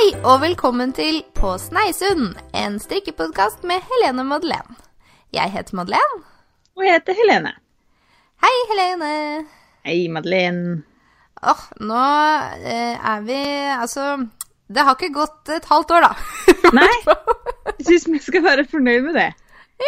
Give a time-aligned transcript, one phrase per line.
[0.00, 4.78] Hei og velkommen til På Sneisund, en strikkepodkast med Helene Madeleine.
[5.36, 6.22] Jeg heter Madeleine.
[6.78, 7.50] Og jeg heter Helene.
[8.40, 9.10] Hei, Helene.
[9.84, 10.78] Hei, Madeleine.
[11.44, 12.04] Åh, nå
[12.70, 13.36] eh, er vi
[13.74, 14.06] Altså,
[14.72, 16.48] det har ikke gått et halvt år, da.
[16.80, 16.88] Nei,
[17.74, 19.28] jeg syns vi skal være fornøyd med det.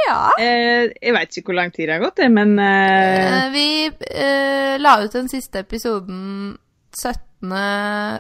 [0.02, 0.18] ja.
[0.36, 4.98] Eh, jeg veit ikke hvor lang tid det har gått, men eh, vi eh, la
[5.06, 6.52] ut den siste episoden
[7.00, 7.56] 17.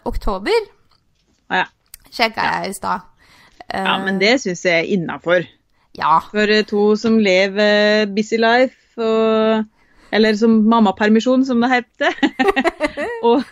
[0.08, 0.72] oktober,
[1.52, 1.68] å ja.
[2.12, 3.08] Sjekka jeg i stad.
[3.66, 5.46] Uh, ja, men det syns jeg er innafor.
[5.98, 6.18] Ja.
[6.32, 9.64] For eh, to som lever busy life, og,
[10.12, 12.16] eller som mammapermisjon, som det heter,
[13.28, 13.44] og,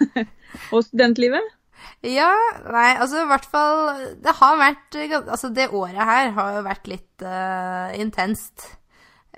[0.71, 1.57] og studentlivet.
[2.05, 2.33] Ja,
[2.65, 3.81] nei, altså i hvert fall
[4.25, 8.71] Det har vært Altså, det året her har jo vært litt uh, intenst.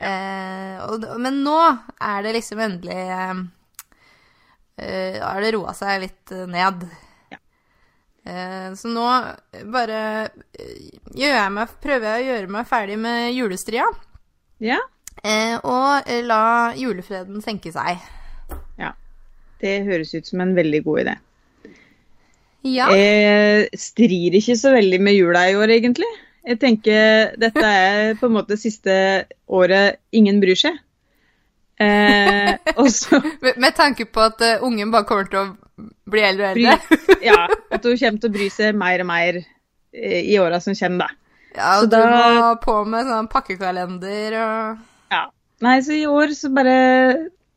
[0.03, 1.57] Eh, og, men nå
[2.03, 3.43] er det liksom endelig eh,
[4.83, 6.87] eh, Har det roa seg litt eh, ned.
[8.23, 9.07] Eh, så nå
[9.75, 10.01] bare
[10.55, 13.89] eh, jeg meg, prøver jeg å gjøre meg ferdig med julestria.
[14.63, 14.79] Ja.
[15.25, 18.03] eh, og eh, la julefreden senke seg.
[18.79, 18.95] ja.
[19.63, 21.13] Det høres ut som en veldig god idé.
[22.67, 22.89] Ja.
[22.95, 26.09] Jeg strir ikke så veldig med jula i år, egentlig.
[26.43, 28.95] Jeg tenker dette er på en måte siste
[29.47, 30.81] året ingen bryr seg.
[31.81, 32.53] Eh,
[33.43, 36.99] Med, med tanke på at uh, ungen bare kommer til å bli eldre og eldre.
[37.29, 40.77] ja, at hun kommer til å bry seg mer og mer eh, i åra som
[40.79, 41.19] kommer, da.
[41.57, 45.25] Ja, Så og du da- må på med sånn pakkekalender og Ja.
[45.63, 46.77] Nei, så i år så bare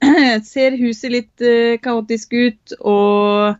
[0.45, 3.55] ser huset litt uh, kaotisk ut, og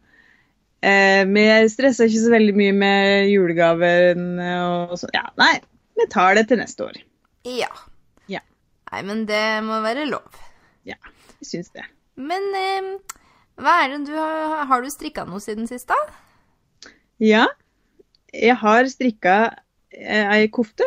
[0.85, 5.13] eh, vi stresser ikke så veldig mye med julegaven og sånn.
[5.15, 5.53] Ja, nei,
[5.97, 6.99] vi tar det til neste år.
[7.47, 7.71] Ja.
[8.31, 8.41] Ja.
[8.91, 10.41] Nei, men det må være lov.
[10.85, 10.95] Ja,
[11.41, 11.85] jeg syns det.
[12.15, 12.89] Men eh,
[13.59, 15.97] hva er det du har Har du strikka noe siden sist, da?
[17.19, 17.45] Ja,
[18.35, 19.35] jeg har strikka
[19.95, 20.83] eh, ei kofte,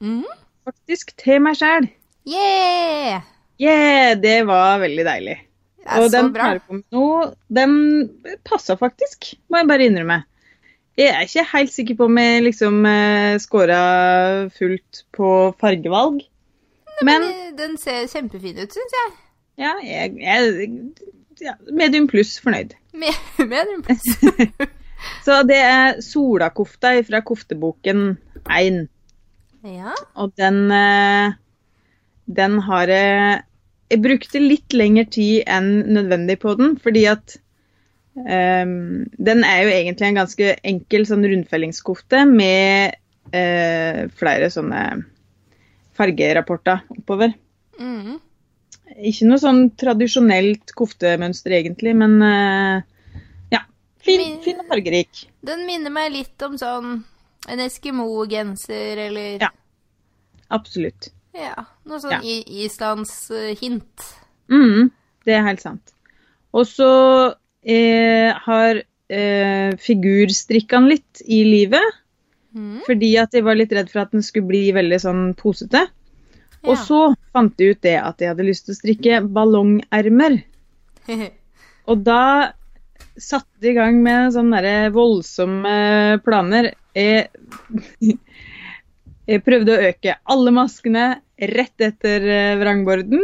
[0.00, 0.24] Mhm.
[0.66, 1.88] faktisk, til meg sjæl.
[2.26, 3.22] Yeah!
[3.60, 5.36] Yeah, det var veldig deilig.
[5.78, 6.48] Det er Og så den bra.
[6.92, 7.76] nå, den
[8.44, 10.24] passa faktisk, må jeg bare innrømme.
[10.98, 15.30] Jeg er ikke helt sikker på om jeg liksom eh, scora fullt på
[15.60, 16.22] fargevalg.
[17.02, 19.12] Men Men eh, den ser kjempefin ut, syns jeg.
[19.60, 20.50] Ja, jeg er
[21.42, 22.74] ja, medium pluss fornøyd.
[22.96, 23.16] Med,
[23.52, 24.04] medium pluss.
[25.26, 28.16] Så det er Solakofta fra kofteboken
[28.48, 28.86] 1.
[29.68, 29.96] ja.
[30.16, 31.36] Og den, eh,
[32.26, 33.42] den har jeg
[33.86, 37.36] Jeg brukte litt lengre tid enn nødvendig på den, fordi at
[38.16, 42.96] um, Den er jo egentlig en ganske enkel sånn rundfellingskofte med
[43.30, 44.82] uh, flere sånne
[45.94, 47.36] fargerapporter oppover.
[47.78, 48.18] Mhm.
[48.96, 52.82] Ikke noe sånn tradisjonelt koftemønster egentlig, men eh,
[53.52, 53.60] ja.
[54.06, 55.24] Fin, fin og fargerik.
[55.44, 57.02] Den minner meg litt om sånn
[57.48, 59.50] en Eskimo-genser eller Ja.
[60.50, 61.10] Absolutt.
[61.34, 62.20] ja noe sånn Ja.
[62.22, 62.64] islandshint.
[62.64, 64.06] Islands hint.
[64.48, 64.90] Mm,
[65.26, 65.92] det er helt sant.
[66.54, 67.34] Og så
[67.66, 71.82] eh, har eh, figurstrikka den litt i livet,
[72.56, 72.80] Mm.
[72.86, 75.82] fordi at jeg var litt redd for at den skulle bli veldig sånn posete.
[76.66, 77.00] Og så
[77.34, 80.40] fant jeg ut det at jeg hadde lyst til å strikke ballongermer.
[81.90, 82.52] Og da
[83.16, 85.76] satte jeg i gang med sånne der voldsomme
[86.26, 86.72] planer.
[86.96, 87.30] Jeg,
[89.30, 91.06] jeg prøvde å øke alle maskene
[91.36, 93.22] rett etter eh, vrangborden.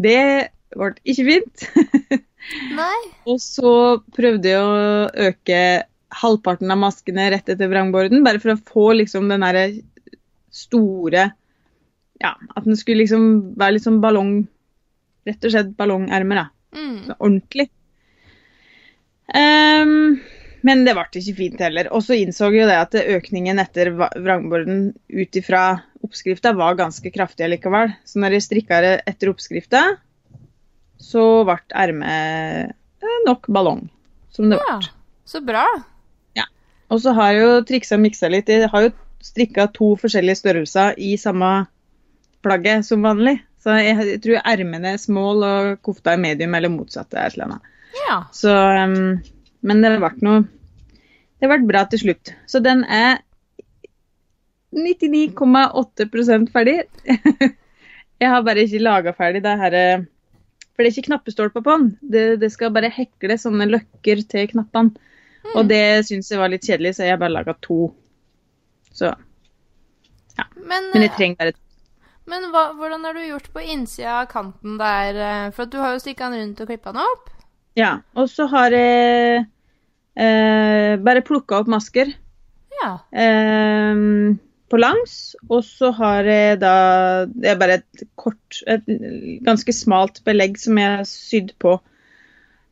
[0.00, 0.20] Det
[0.72, 1.66] ble ikke fint.
[2.80, 3.00] Nei.
[3.28, 3.72] Og så
[4.16, 5.62] prøvde jeg å øke
[6.22, 9.68] halvparten av maskene rett etter vrangborden, bare for å få liksom den derre
[10.52, 11.30] store
[12.22, 14.42] Ja, at den skulle liksom være litt sånn ballong
[15.22, 16.46] Rett og slett ballongermer, da.
[16.74, 16.96] Mm.
[17.06, 17.68] Så ordentlig.
[19.30, 20.16] Um,
[20.66, 21.90] men det ble ikke fint heller.
[21.94, 25.62] Og så innså jo det at økningen etter vrangborden ut ifra
[26.02, 27.94] oppskrifta var ganske kraftig likevel.
[28.02, 29.82] Så når jeg strikka det etter oppskrifta,
[31.02, 33.86] så ble ermet eh, nok ballong.
[34.34, 34.78] Som det ble.
[34.78, 34.90] Ja,
[35.28, 35.64] så bra.
[36.38, 36.46] Ja.
[36.90, 38.50] Og så har jeg jo triksa og miksa litt.
[38.50, 41.52] Jeg har jo strikka to forskjellige størrelser i samme
[42.42, 43.38] plagget som vanlig.
[43.62, 47.14] Så jeg, tror ermene er small og kofta er medium, eller motsatt.
[47.14, 48.22] Ja.
[48.34, 49.20] Så, um,
[49.62, 50.40] men det ble noe
[51.38, 52.32] Det ble bra til slutt.
[52.50, 53.20] Så den er
[54.72, 56.78] 99,8% ferdig.
[58.22, 60.04] jeg har bare ikke laga ferdig det her eh,
[60.72, 61.88] For det er ikke knappestolper på den.
[62.00, 64.94] Det, det skal bare hekle sånne løkker til knappene.
[65.58, 67.90] Og det syns jeg var litt kjedelig, så jeg har bare laga to.
[68.94, 69.10] Så
[70.54, 71.61] Men, Men jeg trenger bare.
[72.26, 75.14] Men hva, hvordan har du gjort på innsida av kanten der?
[75.14, 77.30] eh, For du har jo stikka den rundt og klippa den opp.
[77.78, 78.00] Ja.
[78.14, 79.46] Og så har jeg
[80.12, 82.10] Eh, bare plukka opp masker
[82.82, 82.98] Ja.
[83.16, 83.96] eh,
[84.68, 88.84] på langs, og så har jeg da Det er bare et kort, et
[89.40, 91.78] ganske smalt belegg som jeg har sydd på.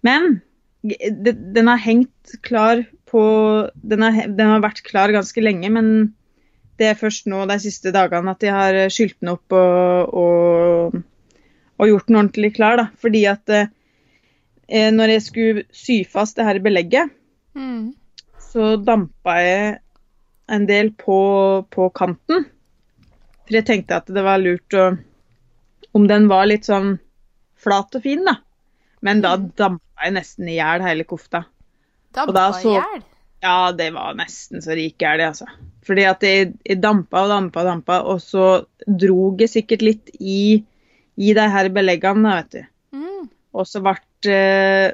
[0.04, 0.42] Men
[0.84, 6.14] det, den har hengt klar på den har, den har vært klar ganske lenge, men
[6.80, 10.94] det er først nå de siste dagene at jeg har skylt den opp og, og,
[11.76, 12.80] og gjort den ordentlig klar.
[12.80, 12.86] Da.
[13.02, 17.16] Fordi at eh, når jeg skulle sy fast det her belegget,
[17.50, 17.96] Mm.
[18.38, 19.70] så dampa jeg
[20.54, 21.16] en del på,
[21.66, 22.44] på kanten.
[23.42, 24.84] For jeg tenkte at det var lurt å
[25.98, 26.92] Om den var litt sånn
[27.58, 28.36] flat og fin, da.
[29.02, 31.40] Men da dampa jeg nesten i hjel hele kofta.
[32.14, 33.02] Dampa i hjel.
[33.42, 35.50] Ja, det var nesten så det gikk det altså.
[35.86, 38.48] Fordi at jeg, jeg dampa og dampa og dampa, og så
[38.86, 40.60] drog jeg sikkert litt i,
[41.16, 42.66] i de her beleggene, vet du.
[42.98, 43.30] Mm.
[43.56, 43.96] Og så ble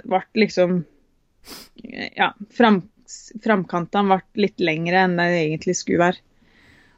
[0.07, 0.79] ble liksom
[2.17, 2.81] Ja, fram,
[3.43, 6.23] framkantene ble litt lengre enn det egentlig skulle være.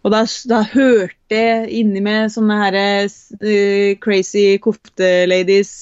[0.06, 5.72] Og da, da hørte jeg inni meg sånne her uh, crazy kofteladies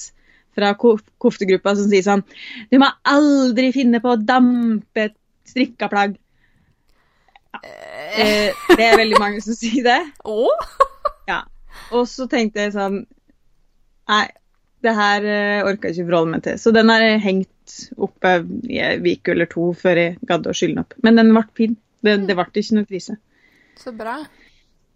[0.57, 2.23] fra ko- koftegruppa som sier sånn
[2.71, 5.15] Du må aldri finne på å dampe et
[5.47, 6.15] strikka plagg.
[7.63, 9.99] Eh, det er veldig mange som sier det.
[10.27, 10.51] Oh?
[11.29, 11.43] Ja.
[11.95, 13.03] Og så tenkte jeg sånn
[14.07, 14.25] Nei,
[14.85, 16.59] det her orka orker jeg ikke forholde meg til.
[16.61, 18.33] Så den har jeg hengt oppe
[18.71, 20.95] i en uke eller to før jeg gadd å skylle den opp.
[21.03, 21.75] Men den ble fin.
[22.05, 23.17] Det, det ble ikke noe krise.
[23.81, 24.15] Så bra.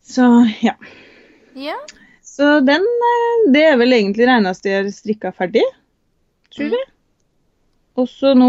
[0.02, 0.28] Så
[0.64, 0.78] ja.
[1.60, 1.76] Ja.
[2.24, 5.66] Så den eh, Det er vel egentlig det eneste jeg har strikka ferdig,
[6.54, 6.88] tror jeg.
[8.02, 8.48] Og så nå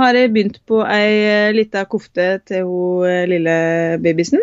[0.00, 3.54] har jeg begynt på ei eh, lita kofte til hun eh, lille
[4.04, 4.42] babysen.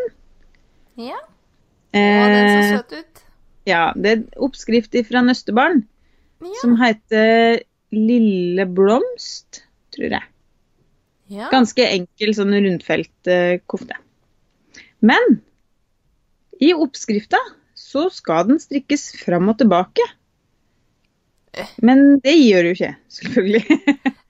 [0.98, 1.20] Ja.
[1.20, 3.22] Å, den så Eh, søt ut.
[3.70, 5.86] ja, det er oppskrift fra Nøstebarn.
[6.38, 6.52] Ja.
[6.62, 9.64] som heter Lille blomst,
[9.96, 10.26] tror jeg.
[11.34, 11.48] ja.
[11.50, 13.30] Ganske enkel sånn rundfelt
[13.66, 13.98] kofte.
[15.02, 15.40] Men
[16.62, 17.40] i oppskrifta
[17.74, 20.06] så skal den strikkes fram og tilbake.
[21.82, 23.82] Men det gjør jo ikke, selvfølgelig.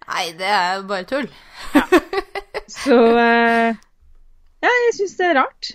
[0.08, 1.28] Nei, det er jo bare tull.
[2.84, 3.76] så eh,
[4.64, 5.72] ja, jeg syns det er rart.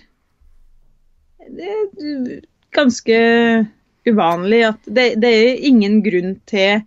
[1.53, 2.41] Det er
[2.73, 3.17] ganske
[4.09, 6.81] uvanlig at det, det er ingen grunn til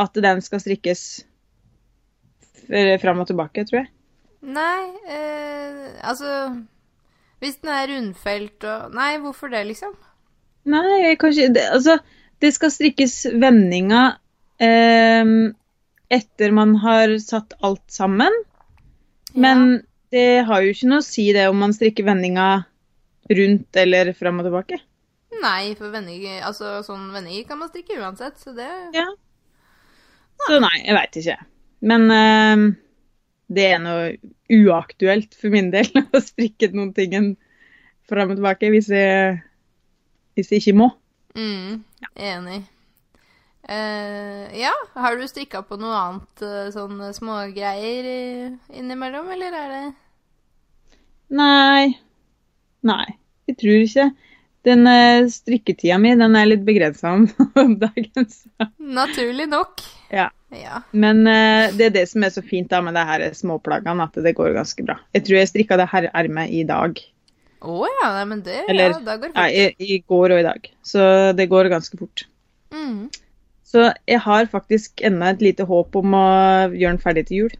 [0.00, 1.04] at den skal strikkes
[3.02, 3.90] fram og tilbake, tror jeg.
[4.40, 6.56] Nei, eh, altså
[7.40, 9.92] Hvis den er rundfelt og Nei, hvorfor det, liksom?
[10.64, 11.98] Nei, kanskje det, Altså,
[12.40, 14.16] det skal strikkes vendinger
[14.56, 15.52] eh,
[16.10, 18.34] etter man har satt alt sammen.
[19.32, 22.48] Men det har jo ikke noe å si det om man strikker vendinga
[23.30, 24.80] rundt eller fram og tilbake.
[25.40, 29.06] Nei, for vendinger Altså, sånn vendinger kan man strikke uansett, så det Ja.
[30.48, 31.36] Så nei, jeg veit ikke.
[31.86, 32.64] Men uh,
[33.52, 34.10] det er noe
[34.50, 37.34] uaktuelt for min del å strikke noen ting
[38.10, 39.38] fram og tilbake hvis jeg,
[40.34, 40.90] hvis jeg ikke må.
[41.38, 41.84] mm,
[42.16, 42.62] Enig.
[43.70, 49.68] Eh, ja, har du strikka på noe annet uh, sånn smågreier i- innimellom, eller er
[49.74, 49.82] det
[51.38, 51.92] Nei.
[52.82, 53.06] Nei,
[53.46, 54.08] jeg tror ikke.
[54.66, 57.28] Den uh, strikketida mi den er litt begrensa om,
[57.62, 58.26] om dagen.
[58.26, 58.66] Så.
[58.82, 59.84] Naturlig nok.
[60.10, 60.26] Ja.
[60.50, 60.80] Ja.
[60.90, 64.18] Men uh, det er det som er så fint da med det her småplaggene, at
[64.24, 64.98] det går ganske bra.
[65.14, 66.98] Jeg tror jeg strikka det her ermet i dag.
[67.60, 69.38] Å ja, nei, men det Eller ja, da går fort.
[69.38, 70.68] ja, i, i går og i dag.
[70.82, 71.06] Så
[71.38, 72.24] det går ganske fort.
[72.74, 73.06] Mm.
[73.70, 76.26] Så jeg har faktisk enda et lite håp om å
[76.72, 77.52] gjøre den ferdig til jul.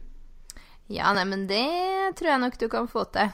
[0.91, 1.63] Ja, nei, men det
[2.19, 3.31] tror jeg nok du kan få til.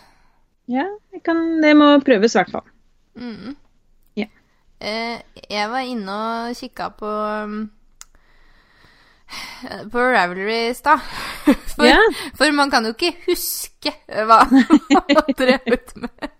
[0.69, 2.67] Ja, jeg kan, det må prøves i hvert fall.
[3.17, 3.55] Mm.
[4.19, 4.27] Ja.
[4.77, 7.57] Eh, jeg var inne og kikka på um,
[9.91, 11.01] på Ravelry i stad.
[11.77, 12.13] For, yeah.
[12.33, 16.31] for man kan jo ikke huske hva man har drevet med.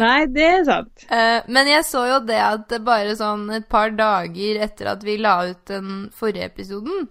[0.00, 1.06] Nei, det er sant.
[1.10, 5.18] Uh, men jeg så jo det at bare sånn et par dager etter at vi
[5.20, 7.08] la ut den forrige episoden,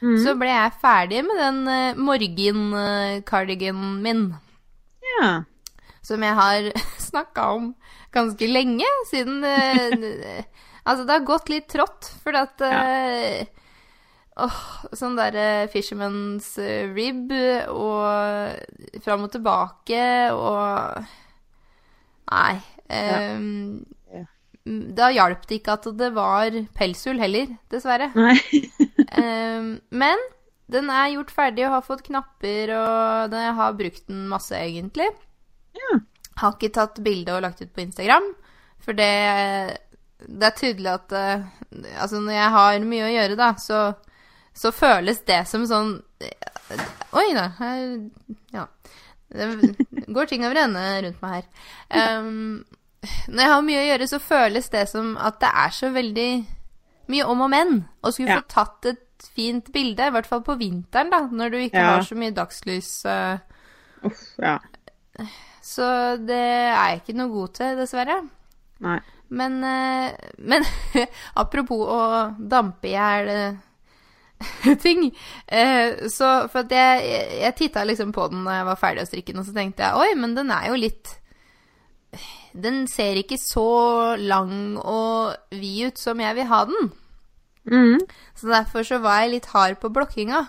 [0.00, 0.16] mm.
[0.24, 4.26] så ble jeg ferdig med den uh, morgen-cardiganen min.
[5.18, 5.42] Ja.
[6.02, 6.68] som jeg har
[7.10, 7.72] snakka om
[8.14, 10.44] ganske lenge, siden uh,
[10.82, 13.58] Altså, det har gått litt trått, fordi at eh,
[14.42, 14.60] Åh,
[14.96, 17.30] sånn derre Fisherman's eh, rib
[17.70, 20.00] og fram og tilbake
[20.32, 21.04] og
[22.32, 22.60] Nei.
[22.92, 24.24] Um, Ja.
[24.96, 28.10] Da hjalp det ikke at det var pelshull heller, dessverre.
[28.14, 28.36] Nei.
[29.18, 29.72] um,
[30.02, 30.20] men
[30.72, 34.54] den er gjort ferdig og har fått knapper, og den- jeg har brukt den masse,
[34.56, 35.08] egentlig.
[35.76, 35.98] Ja.
[36.40, 38.30] Har ikke tatt bilde og lagt ut på Instagram,
[38.80, 39.10] for det,
[40.28, 41.42] det er tydelig at eh,
[41.98, 43.82] Altså, når jeg har mye å gjøre, da, så,
[44.54, 45.92] så føles det som sånn
[47.18, 47.46] Oi da,
[48.54, 48.66] Ja.
[49.32, 52.18] Det går ting over ende rundt meg her.
[52.18, 52.64] Um,
[53.28, 56.28] når jeg har mye å gjøre, så føles det som at det er så veldig
[57.12, 57.72] mye om og men.
[58.04, 58.42] Å skulle Ja.
[58.42, 61.94] få tatt et fint bilde, i hvert fall på vinteren, da, når du ikke Ja.
[61.96, 62.92] har så mye dagslys.
[63.06, 63.38] Uh,
[64.04, 64.58] Uff, ja.
[65.62, 65.86] Så
[66.26, 68.20] det er jeg ikke noe god til, dessverre.
[68.82, 68.98] Nei.
[69.30, 70.64] Men, uh, men
[71.36, 72.00] apropos å
[72.38, 73.54] dampe i hjel eh,
[74.84, 75.08] ting.
[75.48, 79.02] eh, Så for at jeg, jeg, jeg titta liksom på den da jeg var ferdig
[79.04, 81.14] å strikke den, og så tenkte jeg oi, men den er jo litt
[82.52, 83.66] Den ser ikke så
[84.20, 86.90] lang og vid ut som jeg vil ha den.
[87.64, 88.00] Mm.
[88.36, 90.42] Så derfor så var jeg litt hard på blokkinga.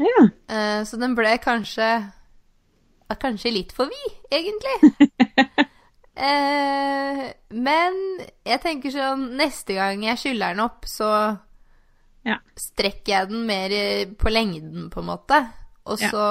[0.00, 0.22] Ja.
[0.48, 1.90] Eh, Så den ble kanskje
[3.20, 4.94] Kanskje litt for vid, egentlig.
[6.20, 7.20] Eh,
[7.54, 7.94] men
[8.44, 11.06] jeg tenker sånn Neste gang jeg skyller den opp, så
[12.26, 12.36] Ja.
[12.56, 13.72] strekker jeg den mer
[14.20, 15.38] på lengden, på en måte.
[15.86, 16.10] Og Ja.
[16.10, 16.24] så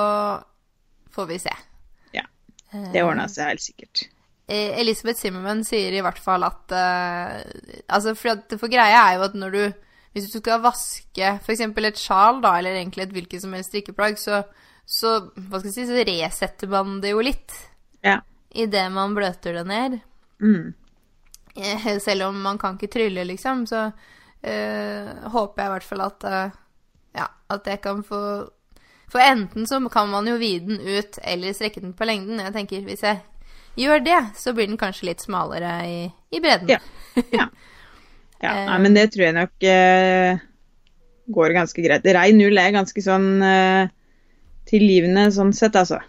[1.16, 1.56] får vi se.
[2.14, 2.24] ja.
[2.94, 4.04] Det ordna seg helt sikkert.
[4.48, 7.44] Eh, Elisabeth Zimmerman sier i hvert fall at eh,
[7.90, 9.74] Altså, for, at, for greia er jo at når du
[10.14, 11.62] Hvis du skal vaske f.eks.
[11.62, 14.44] et sjal, da, eller egentlig et hvilket som helst strikkeplagg, så,
[14.86, 17.54] så hva skal jeg si, så resetter man det jo litt
[18.04, 18.22] Ja.
[18.56, 20.00] idet man bløter det ned.
[20.42, 20.74] Mm.
[21.56, 23.94] Eh, Selv om man kan ikke trylle, liksom, så eh,
[24.44, 26.58] håper jeg i hvert fall at eh,
[27.20, 28.20] Ja, at jeg kan få
[29.12, 32.40] For enten så kan man jo vide den ut eller strekke den på lengden.
[32.40, 33.20] Jeg tenker hvis jeg
[33.80, 36.00] gjør det, så blir den kanskje litt smalere i,
[36.36, 36.70] i bredden.
[36.70, 36.80] Ja.
[37.34, 37.48] Ja.
[38.46, 38.54] ja.
[38.70, 40.44] Nei, men det tror jeg nok eh,
[41.34, 42.06] går ganske greit.
[42.06, 43.90] Rein null er ganske sånn eh,
[44.70, 46.00] tilgivende sånn sett, altså.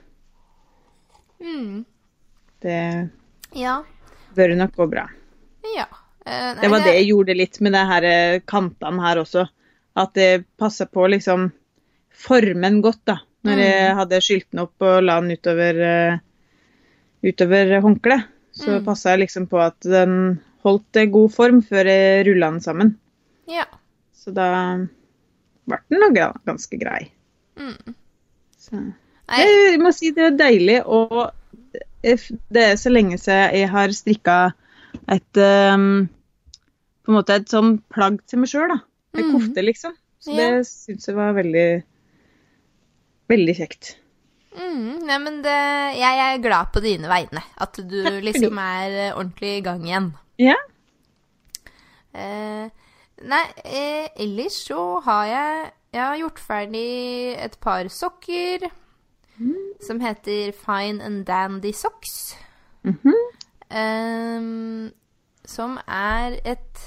[1.40, 1.86] Mm,
[2.60, 2.76] Det
[3.56, 3.78] ja.
[4.36, 5.08] bør nok gå bra.
[5.76, 5.88] ja.
[6.30, 9.46] Eh, nei, Det var det jeg gjorde litt med det her eh, kantene her også.
[9.98, 11.48] At det passa på liksom
[12.14, 13.18] formen godt, da.
[13.48, 16.18] Når jeg hadde skylt den opp og la den utover, eh,
[17.24, 18.28] utover håndkleet.
[18.52, 18.84] Så Mm.
[18.84, 22.98] passa jeg liksom på at den holdt god form før jeg rulla den sammen.
[23.48, 23.64] Ja.
[24.12, 24.76] Så da
[25.66, 27.10] ble den nok ganske grei.
[27.56, 27.94] Mm.
[28.58, 28.92] Så.
[29.30, 31.30] Jeg må si det er deilig, og
[32.02, 34.52] det er så lenge siden jeg har strikka
[35.08, 36.08] et um,
[37.04, 38.78] På en måte et sånn plagg til meg sjøl, da.
[39.16, 39.32] En mm.
[39.34, 39.94] kofte, liksom.
[40.20, 40.50] Så Ja.
[40.58, 41.82] det syns jeg var veldig
[43.30, 43.96] Veldig kjekt.
[44.58, 45.54] mm, nei, men det,
[45.96, 47.42] jeg er glad på dine vegne.
[47.56, 50.08] At du liksom er eh, ordentlig i gang igjen.
[50.42, 50.56] Ja.
[52.12, 52.66] Eh,
[53.22, 58.68] nei, eh, ellers så har jeg Jeg har gjort ferdig et par sokker
[59.82, 62.36] som heter Fine and Dandy Socks.
[62.84, 63.14] Mhm.
[63.70, 64.92] Ehm,
[65.50, 66.84] som er et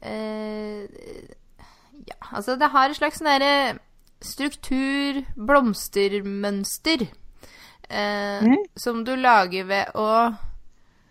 [0.00, 0.88] eh,
[2.04, 3.78] Ja, altså det har et slags sånn derre
[4.24, 7.04] struktur, blomstermønster,
[7.90, 8.64] eh, mm.
[8.80, 10.08] som du lager ved å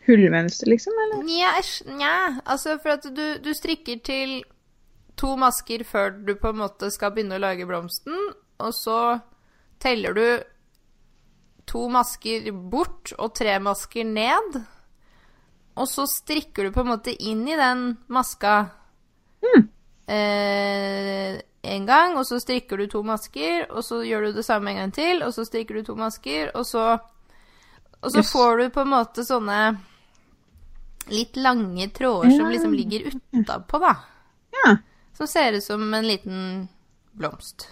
[0.04, 0.98] Hullmønster, liksom?
[1.06, 1.22] Eller?
[1.24, 1.52] Nja,
[1.88, 2.16] nja.
[2.44, 4.42] Altså, for at du, du strikker til
[5.20, 8.18] to masker før du på en måte skal begynne å lage blomsten,
[8.60, 8.98] og så
[9.84, 10.25] teller du
[11.70, 14.60] to masker bort og tre masker ned.
[15.75, 18.58] Og så strikker du på en måte inn i den maska
[20.08, 24.74] eh, en gang, og så strikker du to masker, og så gjør du det samme
[24.74, 27.00] en gang til, og så strikker du to masker, og så
[28.03, 28.32] Og så Yes.
[28.34, 29.77] får du på en måte sånne
[31.08, 33.94] litt lange tråder som liksom ligger utapå, da.
[34.51, 34.74] Ja.
[35.15, 36.68] Som ser ut som en liten
[37.13, 37.70] blomst.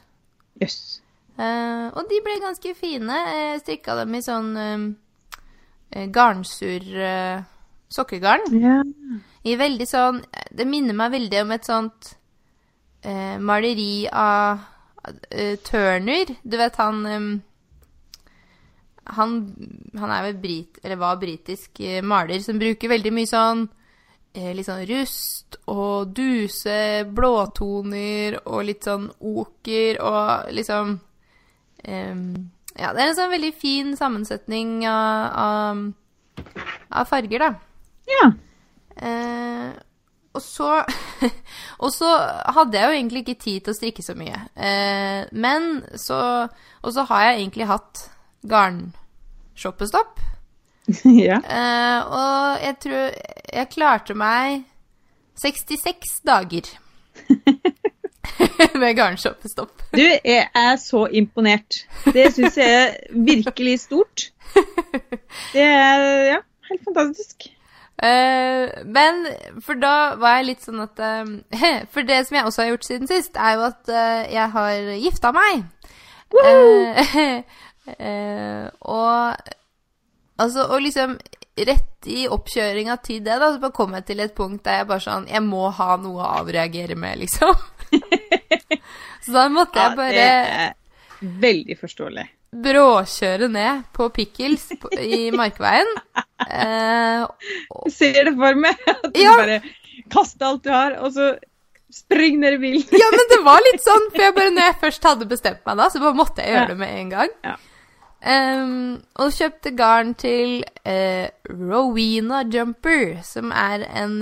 [0.61, 1.01] Jøss.
[1.37, 3.11] Eh, og de ble ganske fine.
[3.11, 4.95] Jeg strikka dem i sånn
[5.91, 7.43] eh, garnsur eh,
[7.91, 8.47] sokkegarn.
[8.55, 8.83] Yeah.
[9.43, 10.19] I veldig sånn
[10.53, 12.11] Det minner meg veldig om et sånt
[13.03, 14.61] eh, maleri av
[15.29, 16.35] eh, Turner.
[16.43, 17.31] Du vet han um,
[19.11, 19.37] han,
[19.97, 23.65] han er vel brit, eller var britisk eh, maler som bruker veldig mye sånn
[24.35, 30.97] eh, litt sånn rust og duse, blåtoner og litt sånn oker og liksom
[31.83, 32.15] eh,
[32.71, 35.81] Ja, det er en sånn veldig fin sammensetning av, av,
[36.87, 37.70] av farger, da.
[38.11, 38.31] Ja.
[39.01, 39.71] Eh,
[40.33, 40.83] og så
[41.83, 42.09] Og så
[42.55, 44.43] hadde jeg jo egentlig ikke tid til å strikke så mye.
[44.55, 46.47] Eh, men så
[46.81, 48.05] Og så har jeg egentlig hatt
[48.49, 50.19] garnshoppestopp.
[51.27, 51.37] ja.
[51.37, 53.03] Eh, og jeg tror
[53.51, 54.63] jeg klarte meg
[55.41, 56.71] 66 dager
[58.81, 59.83] med garnshoppestopp.
[59.93, 61.83] Du, jeg er så imponert.
[62.13, 64.31] Det syns jeg er virkelig stort.
[65.53, 66.39] Det er ja,
[66.69, 67.51] helt fantastisk.
[68.01, 69.27] Eh, men
[69.61, 71.27] for da var jeg litt sånn at uh,
[71.93, 74.89] For det som jeg også har gjort siden sist, er jo at uh, jeg har
[75.03, 75.67] gifta meg.
[78.95, 79.35] Og
[80.39, 81.17] altså Og liksom
[81.67, 85.03] rett i oppkjøringa til det, da, så kom jeg til et punkt der jeg bare
[85.03, 87.51] sånn Jeg må ha noe å avreagere med, liksom.
[89.25, 92.25] så da måtte jeg bare ja, det er veldig forståelig.
[92.51, 94.67] Bråkjøre ned på Pickles
[94.99, 95.87] i Markveien.
[96.47, 97.23] Eh,
[97.71, 97.87] og...
[97.93, 98.75] ser det for meg.
[98.91, 99.35] At du Ja.
[99.39, 99.61] bare
[100.11, 101.33] kaster alt du har, og så
[101.91, 102.87] spring ned i bilen.
[103.03, 105.77] ja, men det var litt sånn, for jeg bare, når jeg først hadde bestemt meg
[105.79, 106.71] da, så bare måtte jeg gjøre Ja.
[106.73, 107.35] det med en gang.
[107.43, 107.55] Ja.
[108.21, 108.73] Um,
[109.17, 114.21] og kjøpte garn til uh, Rowena Jumper, som er en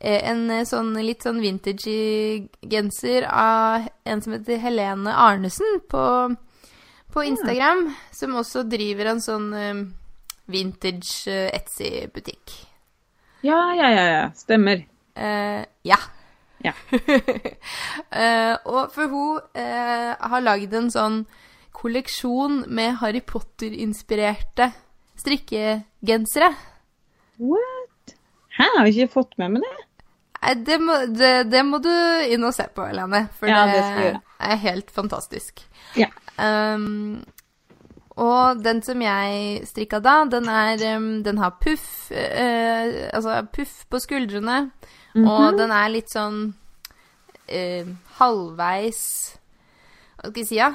[0.00, 6.06] eh, en sånn litt sånn vintage genser av en som heter Helene Arnesen på,
[7.12, 9.82] på Instagram, som også driver en sånn ehm,
[10.52, 12.56] vintage eh, Etsy-butikk.
[13.42, 14.26] Ja, ja, ja, ja.
[14.38, 14.84] Stemmer.
[15.18, 15.98] Uh, ja.
[16.62, 16.72] Ja.
[16.94, 21.24] uh, og for hun uh, har lagd en sånn
[21.74, 24.70] kolleksjon med Harry Potter-inspirerte
[25.18, 26.52] strikkegensere.
[27.42, 28.14] What?
[28.54, 29.74] Hæ, har vi ikke fått med meg det?
[30.66, 31.92] Det må, det, det må du
[32.26, 33.26] inn og se på, Helene.
[33.38, 35.62] For Ja, det, det er helt fantastisk.
[35.98, 36.08] Ja.
[36.42, 37.22] Um,
[38.18, 43.84] og den som jeg strikka da, den er um, Den har puff eh, Altså puff
[43.88, 44.70] på skuldrene.
[45.14, 45.28] Mhm.
[45.28, 46.54] Og den er litt sånn
[47.48, 47.86] eh,
[48.18, 49.02] halvveis
[50.18, 50.72] Hva skal jeg si, ja?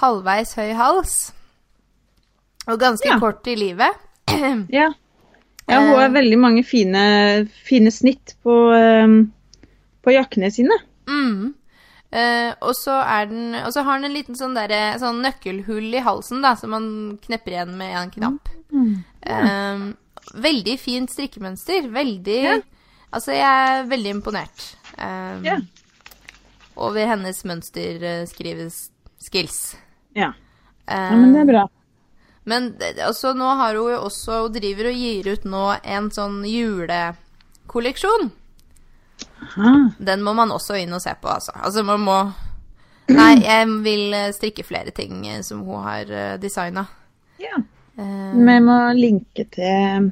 [0.00, 1.14] Halvveis høy hals.
[2.68, 3.18] Og ganske Ja.
[3.22, 3.96] kort i livet.
[4.70, 4.90] Ja.
[5.68, 6.12] ja hun har Eh.
[6.18, 9.32] veldig mange fine, fine snitt på, um,
[10.04, 10.76] på jakkene sine.
[11.08, 11.54] Mm.
[12.10, 12.96] Eh, og så
[13.30, 16.74] den Og så har den en liten sånn, der, sånn nøkkelhull i halsen, da, som
[16.74, 16.88] man
[17.22, 18.50] knepper igjen med en knapp.
[19.22, 19.84] Eh,
[20.34, 21.88] veldig fint strikkemønster.
[21.94, 22.60] Veldig yeah.
[23.10, 25.58] Altså, jeg er veldig imponert eh, yeah.
[26.78, 29.74] over hennes mønsterskrives-skills.
[30.14, 30.30] Ja.
[30.86, 31.64] Eh, ja, men det er bra.
[32.46, 36.44] men altså, nå har hun jo også Hun driver og gir ut nå en sånn
[36.46, 38.30] julekolleksjon.
[39.56, 41.52] Ah, Den må man også inn og se på, altså.
[41.56, 42.18] Altså, man må
[43.10, 46.86] Nei, jeg vil eh, strikke flere ting eh, som hun har designa.
[47.42, 47.58] ja.
[48.00, 50.06] Vi må linke til,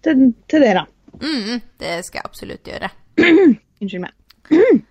[0.00, 0.84] til, til det, da.
[1.20, 2.88] Mm, det skal jeg absolutt gjøre.
[3.82, 4.14] Unnskyld meg.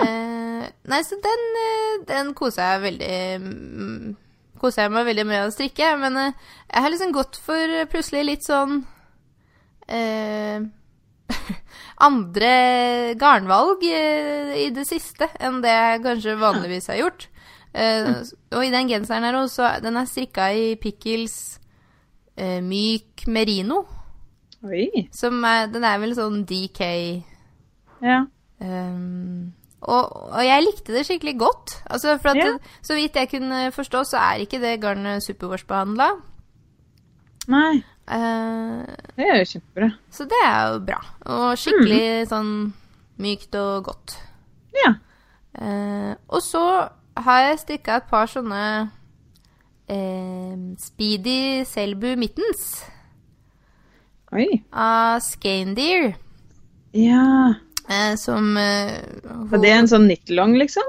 [0.00, 4.04] Eh, nei, så den, eh, den koser jeg veldig mm,
[4.62, 5.88] Koser jeg meg veldig med å strikke.
[5.98, 6.36] Men eh,
[6.70, 8.76] jeg har liksom gått for eh, plutselig litt sånn
[9.90, 10.62] eh,
[12.00, 12.52] Andre
[13.20, 17.28] garnvalg eh, i det siste enn det jeg kanskje vanligvis har gjort.
[17.70, 21.60] Uh, og i den genseren her også, den er strikka i Pickles
[22.40, 23.84] uh, myk merino.
[24.66, 25.06] Oi.
[25.14, 26.82] Som er, den er vel sånn DK
[28.02, 28.24] Ja.
[28.60, 31.76] Um, og, og jeg likte det skikkelig godt.
[31.86, 32.56] Altså, for at Ja.
[32.82, 36.10] Så vidt jeg kunne forstå, så er ikke det garnet superwash-behandla.
[37.48, 38.82] Nei, Uh,
[39.14, 39.90] det er jo kjempebra.
[40.10, 40.98] så det er jo bra.
[41.30, 42.54] Og skikkelig sånn
[43.22, 44.16] mykt og godt.
[44.74, 44.96] Ja.
[45.54, 46.64] Uh, og så
[47.20, 48.64] har jeg strikka et par sånne
[49.90, 52.64] uh, Speedy Selbu Mittens
[54.34, 54.48] Oi.
[54.72, 56.14] av Scandeer.
[56.94, 57.54] Ja.
[58.18, 59.50] som hun...
[59.50, 60.86] Var det en sånn nittelong, liksom?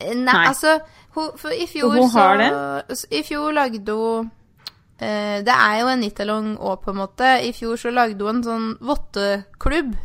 [0.00, 0.46] Nei, Nei.
[0.50, 0.80] altså
[1.14, 4.30] hun, For i fjor så I fjor lagde hun
[4.98, 7.30] Det er jo en knit-along òg, på en måte.
[7.42, 9.96] I fjor så lagde hun en sånn votteklubb,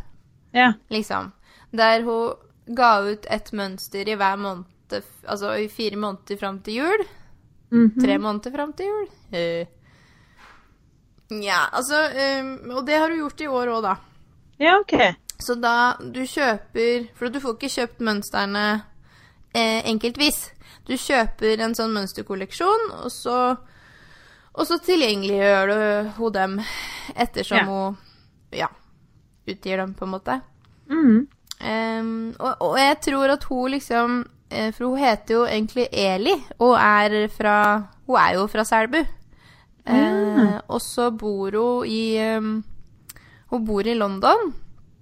[0.52, 0.72] Ja.
[0.90, 1.32] liksom.
[1.72, 2.34] Der hun
[2.74, 4.64] ga ut et mønster i hver måned,
[5.28, 7.04] altså i fire måneder fram til jul.
[7.70, 8.00] Mhm.
[8.02, 9.06] Tre måneder fram til jul.
[9.30, 9.66] Nja,
[11.30, 12.42] Ja, altså eh,
[12.76, 13.96] Og det har hun gjort i år òg, da.
[14.58, 14.96] Ja, OK.
[15.38, 18.82] Så da du kjøper For du får ikke kjøpt mønstrene
[19.54, 20.50] eh, enkeltvis.
[20.88, 23.56] Du kjøper en sånn mønsterkolleksjon, og så,
[24.54, 26.56] og så tilgjengeliggjør du hun dem
[27.16, 27.64] ettersom Ja.
[27.66, 27.96] hun
[28.52, 28.68] ja,
[29.48, 30.40] utgir dem, på en måte.
[30.90, 31.28] Mm.
[31.60, 34.14] Um, og, og jeg tror at hun liksom
[34.50, 38.96] eh, For hun heter jo egentlig Eli, og er fra Hun er jo fra Selbu.
[39.86, 42.64] Eh, og så bor hun i um,
[43.50, 44.54] Hun bor i London.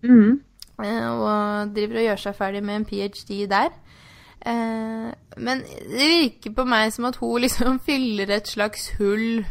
[0.02, 0.40] Mm.
[0.78, 3.46] Uh, og driver og gjør seg ferdig med en ph.d.
[3.50, 3.70] der.
[4.46, 9.44] Eh, men det virker på meg som at hun liksom fyller et slags hull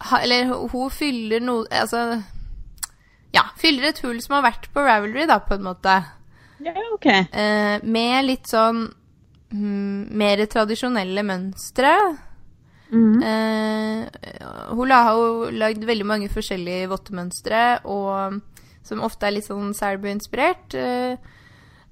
[0.00, 2.22] ha, Eller hun- fyller noe Altså
[3.36, 5.96] Ja, fyller et hull som har vært på Ravelry, da, på en måte.
[6.64, 7.06] Ja, OK.
[7.06, 8.86] Eh, med litt sånn
[9.52, 11.92] mm, mer tradisjonelle mønstre.
[12.88, 13.22] Mhm.
[13.22, 14.06] Eh,
[14.72, 18.40] hun har jo lagd veldig mange forskjellige vottemønstre, og
[18.86, 20.74] som ofte er litt sånn Selbu-inspirert.
[20.78, 21.16] Eh,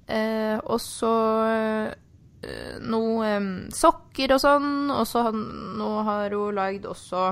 [0.09, 1.13] eh, og så
[1.49, 7.27] eh, noe eh, sokker og sånn, og så han- nå har hun lagd også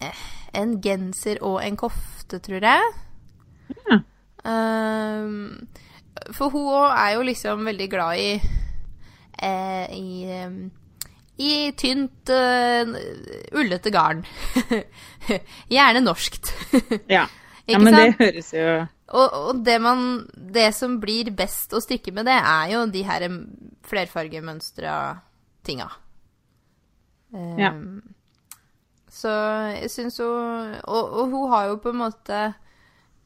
[0.00, 2.92] eh, en genser og en kofte, tror jeg.
[3.90, 3.98] Ja.
[6.34, 8.30] For hun òg er jo liksom veldig glad i
[9.38, 10.06] eh, i,
[11.38, 12.94] i tynt, eh,
[13.54, 14.24] ullete garn.
[15.74, 16.50] Gjerne norskt.
[17.08, 17.26] Ja.
[17.68, 18.64] ja, men det høres jo
[19.08, 23.02] Og, og det, man, det som blir best å strikke med, det er jo de
[23.08, 23.24] her
[23.88, 24.94] flerfargemønstra
[25.64, 25.88] tinga.
[27.32, 27.72] Um, Ja.
[29.08, 29.30] Så
[29.72, 32.40] jeg syns hun og, og hun har jo på en måte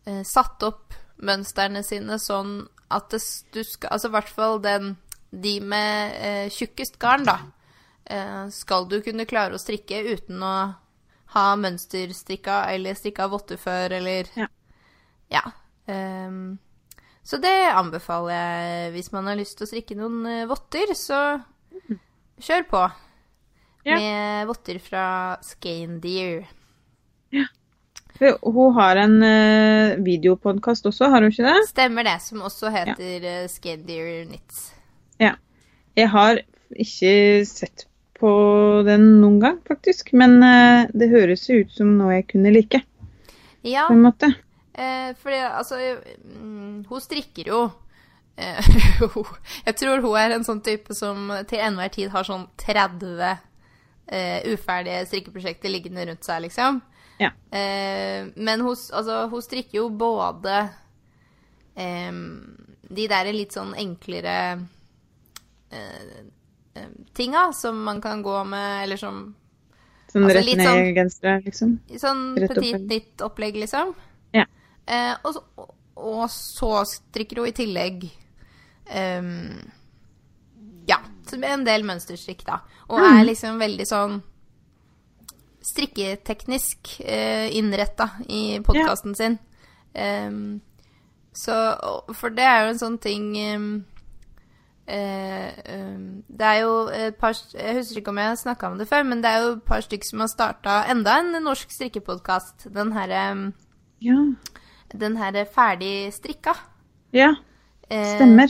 [0.07, 0.95] eh, satt opp
[1.27, 3.21] mønstrene sine sånn at det,
[3.53, 4.95] du skal Altså i hvert fall den
[5.31, 7.37] De med eh, tjukkest garn, da.
[8.05, 10.55] Eh, skal du kunne klare å strikke uten å
[11.35, 14.49] ha mønsterstrikka eller strikka votter før, eller Ja.
[15.33, 15.45] Ja.
[15.91, 16.59] Ehm,
[17.23, 21.21] så det anbefaler jeg hvis man har lyst til å strikke noen eh, votter, så
[22.43, 22.83] kjør på.
[23.87, 23.99] Ja.
[23.99, 25.05] Med votter fra
[25.43, 26.45] Scandeer.
[28.19, 31.63] For Hun har en uh, videopodkast også, har hun ikke det?
[31.71, 33.39] Stemmer det, som også heter ja.
[33.51, 34.69] Scandeer Knits.
[35.23, 35.35] Ja.
[35.99, 37.15] Jeg har ikke
[37.49, 37.87] sett
[38.23, 38.31] på
[38.87, 40.13] den noen gang, faktisk.
[40.15, 42.85] Men uh, det høres jo ut som noe jeg kunne like,
[43.67, 44.31] Ja, på en måte.
[44.75, 45.79] Eh, fordi altså
[46.25, 47.61] mm, Hun strikker jo
[48.37, 48.69] eh,
[49.67, 54.41] Jeg tror hun er en sånn type som til enhver tid har sånn 30 eh,
[54.53, 56.81] uferdige strikkeprosjekter liggende rundt seg, liksom.
[57.23, 57.31] Ja.
[57.55, 60.65] Eh, men hun, altså, hun strikker jo både
[61.79, 62.23] em,
[62.91, 64.37] de der litt sånn enklere
[65.73, 66.25] eh,
[67.15, 69.23] tinga som man kan gå med, eller som
[70.13, 71.71] Sånn Altså, rett sånn- i gensere, liksom.
[71.97, 73.95] Sånn petit nytt-opplegg, liksom.
[74.37, 74.45] Ja.
[74.87, 78.09] Eh, og, så, og så strikker hun i tillegg
[78.91, 79.61] um,
[80.89, 80.99] Ja,
[81.33, 82.61] en del mønsterstrikk, da.
[82.89, 83.21] Og Mm.
[83.21, 84.23] er liksom veldig sånn
[85.63, 89.39] strikketeknisk eh, innretta i podkasten sin.
[89.95, 90.61] Um,
[91.33, 91.55] så
[92.17, 93.73] For det er jo en sånn ting um,
[94.83, 98.79] Uh, um, Det er jo et par Jeg husker ikke om jeg har snakka om
[98.81, 101.71] det før, men det er jo et par stykker som har starta enda en norsk
[101.71, 102.67] strikkepodkast.
[102.75, 103.45] Den herre um,
[104.03, 104.17] Ja.
[105.01, 106.55] Den her ferdig strikka.
[107.13, 107.35] ja,
[107.93, 108.49] Eh, stemmer.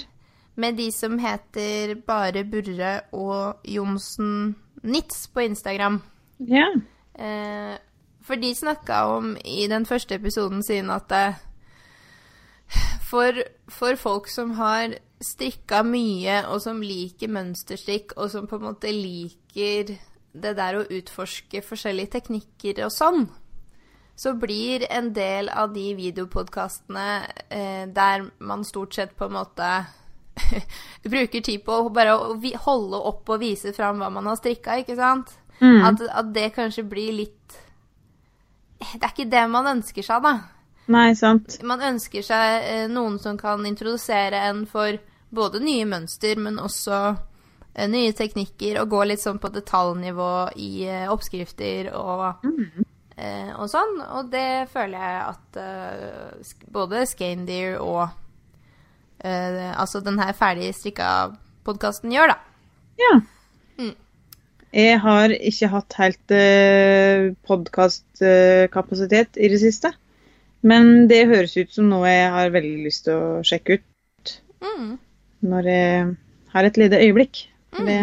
[0.55, 6.03] Med de som heter Bare Burre og Johnsen Nitz på Instagram.
[6.39, 6.69] Ja.
[7.15, 7.79] Eh,
[8.23, 11.41] for de snakka om i den første episoden sin at eh,
[13.11, 18.67] for, for folk som har strikka mye, og som liker mønsterstrikk, og som på en
[18.73, 19.95] måte liker
[20.33, 23.27] det der å utforske forskjellige teknikker og sånn,
[24.23, 27.07] så blir en del av de videopodkastene
[27.49, 29.71] eh, der man stort sett på en måte
[31.15, 32.15] bruker tid på å bare
[32.63, 35.33] holde opp og vise fram hva man har strikka, ikke sant?
[35.59, 35.81] Mm.
[35.89, 37.59] At, at det kanskje blir litt
[38.83, 40.33] Det er ikke det man ønsker seg, da.
[40.95, 41.59] Nei, sant.
[41.67, 45.03] Man ønsker seg eh, noen som kan introdusere en for
[45.35, 47.03] både nye mønster, men også
[47.75, 50.33] eh, nye teknikker, og gå litt sånn på detaljnivå
[50.63, 52.27] i eh, oppskrifter og,
[53.17, 54.01] eh, og sånn.
[54.19, 58.09] Og det føler jeg at eh, både Scandier og
[59.25, 61.33] eh, altså den her ferdig strikka
[61.67, 62.39] podkasten gjør, da.
[62.99, 63.13] Ja.
[63.79, 63.95] Mm.
[64.73, 69.93] Jeg har ikke hatt helt eh, podkastkapasitet i det siste.
[70.63, 73.89] Men det høres ut som noe jeg har veldig lyst til å sjekke ut
[74.63, 74.93] Mm.
[75.43, 76.17] når jeg
[76.53, 77.49] har et lite øyeblikk.
[77.75, 77.97] Det,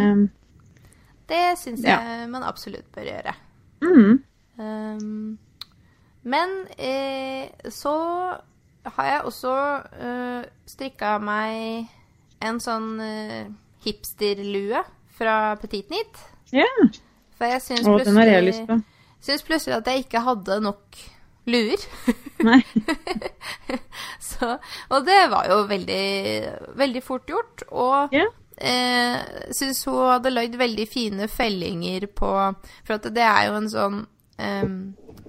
[1.29, 1.99] Det syns Ja.
[2.03, 3.33] jeg man absolutt bør gjøre.
[3.81, 4.19] mm,
[4.59, 5.37] Um,
[6.27, 7.95] men eh, så
[8.83, 9.53] har jeg også
[10.01, 11.87] uh, strikka meg
[12.43, 13.45] en sånn uh,
[13.85, 14.83] hipsterlue
[15.19, 16.25] fra Petit Nit.
[16.55, 16.67] ja.
[17.39, 18.75] For jeg syns Og den har jeg lyst på.
[19.23, 20.97] syns plutselig at jeg ikke hadde nok
[21.47, 21.85] luer.
[22.43, 22.59] Nei.
[24.29, 24.57] Så,
[24.89, 26.03] og det var jo veldig,
[26.79, 27.63] veldig fort gjort.
[27.71, 28.27] Og yeah.
[28.59, 32.33] eh, syns hun hadde lagd veldig fine fellinger på
[32.87, 34.01] For det er jo en sånn
[34.39, 34.75] em,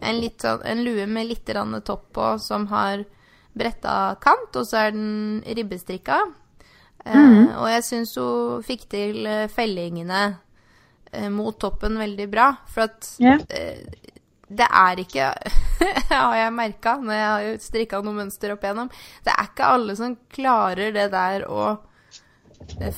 [0.01, 1.51] en, sånn, en lue med litt
[1.85, 3.05] topp på som har
[3.53, 6.21] bretta kant, og så er den ribbestrikka.
[7.05, 7.57] Eh, Mhm.
[7.59, 10.39] Og jeg syns hun fikk til eh, fellingene
[11.17, 12.55] uh, mot toppen veldig bra.
[12.69, 13.41] For at yeah.
[13.41, 14.11] uh,
[14.51, 15.33] det er ikke
[16.11, 18.91] Har jeg merka når jeg har strikka noe mønster opp igjennom.
[19.25, 21.79] Det er ikke alle som klarer det der å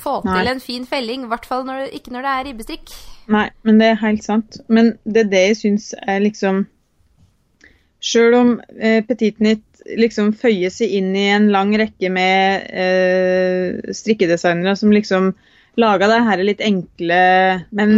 [0.01, 0.35] få Nei.
[0.41, 1.25] til en fin felling.
[1.25, 2.95] I hvert fall når det, ikke når det er ribbestrikk.
[3.31, 4.59] Nei, men det er helt sant.
[4.69, 6.65] Men det er det jeg syns er liksom
[8.03, 8.49] Sjøl om
[8.83, 14.91] eh, Petit Nytt liksom føyer seg inn i en lang rekke med eh, strikkedesignere som
[14.95, 15.33] liksom
[15.79, 17.21] laga de her litt enkle,
[17.73, 17.93] men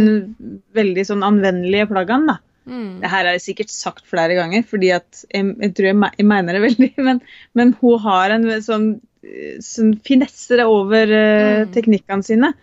[0.77, 2.37] veldig sånn anvendelige plaggene, da.
[2.65, 3.01] Mm.
[3.01, 6.55] Det her er sikkert sagt flere ganger, fordi at jeg, jeg tror jeg, jeg mener
[6.57, 7.19] det veldig, men,
[7.57, 8.87] men hun har en sånn,
[9.25, 11.73] eh, sånn finesse over eh, Mm.
[11.75, 12.53] teknikkene sine.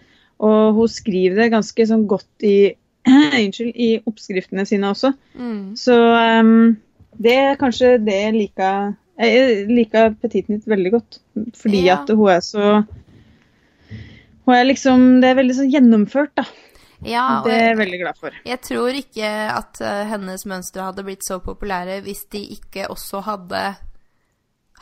[0.43, 2.73] Og hun skriver det ganske sånn godt i,
[3.09, 5.13] unnskyld, i oppskriftene sine også.
[5.39, 5.77] Mm.
[5.79, 6.77] Så um,
[7.23, 11.19] det er kanskje det jeg liker Jeg liker Petit Nytt veldig godt.
[11.61, 12.01] Fordi Ja.
[12.03, 12.85] at hun er så
[14.45, 16.45] Hun er liksom Det er veldig sånn gjennomført, da.
[17.05, 18.31] Ja, og Det er jeg jeg, veldig glad for.
[18.47, 23.21] jeg tror ikke at eh, hennes mønstre hadde blitt så populære hvis de ikke også
[23.27, 23.63] hadde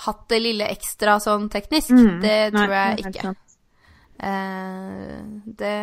[0.04, 1.90] hatt det lille ekstra sånn teknisk.
[1.96, 2.20] Mm.
[2.20, 3.34] Det Nei, tror jeg det er ikke.
[4.20, 5.76] Eh, det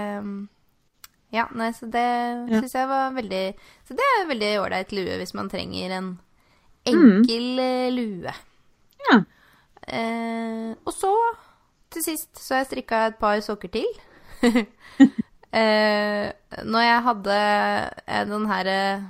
[1.33, 2.03] Ja, nei, så det
[2.47, 2.61] Ja.
[2.61, 3.55] syns jeg var veldig
[3.87, 6.19] Så det er veldig ålreit lue hvis man trenger en
[6.87, 7.17] Mm.
[7.19, 7.95] enkel mm.
[7.95, 8.33] lue.
[9.09, 9.17] Ja.
[9.87, 11.11] Eh, og så,
[11.91, 13.87] til sist, så har jeg strikka et par sokker til.
[15.51, 16.31] eh,
[16.63, 17.37] når jeg hadde
[18.07, 19.03] eh, den her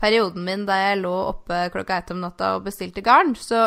[0.00, 3.66] perioden min der jeg lå oppe klokka ett om natta og bestilte garn, så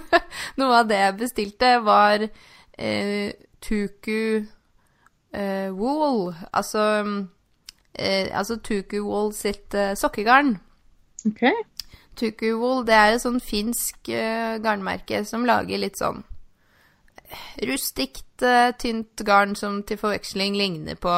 [0.58, 2.26] noe av det jeg bestilte, var
[2.78, 3.32] eh,
[3.64, 4.44] Tuku
[5.32, 6.34] eh, wool.
[6.52, 6.84] Altså,
[7.94, 10.58] eh, altså Tuku wool sitt eh, sokkegarn.
[11.26, 11.46] OK.
[12.16, 16.22] Tuku Wool, det er et sånn finsk eh, garnmerke som lager litt sånn
[17.66, 21.14] rustikt, eh, tynt garn som til forveksling ligner på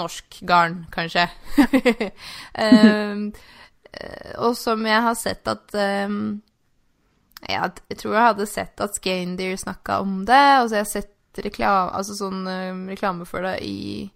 [0.00, 1.26] norsk garn, kanskje.
[2.54, 3.32] um,
[3.92, 6.40] eh, og som jeg har sett at um,
[7.48, 10.92] ja, Jeg tror jeg hadde sett at Scandier snakka om det, og så har jeg
[10.92, 14.10] sett reklame, altså sånn, um, reklame for det i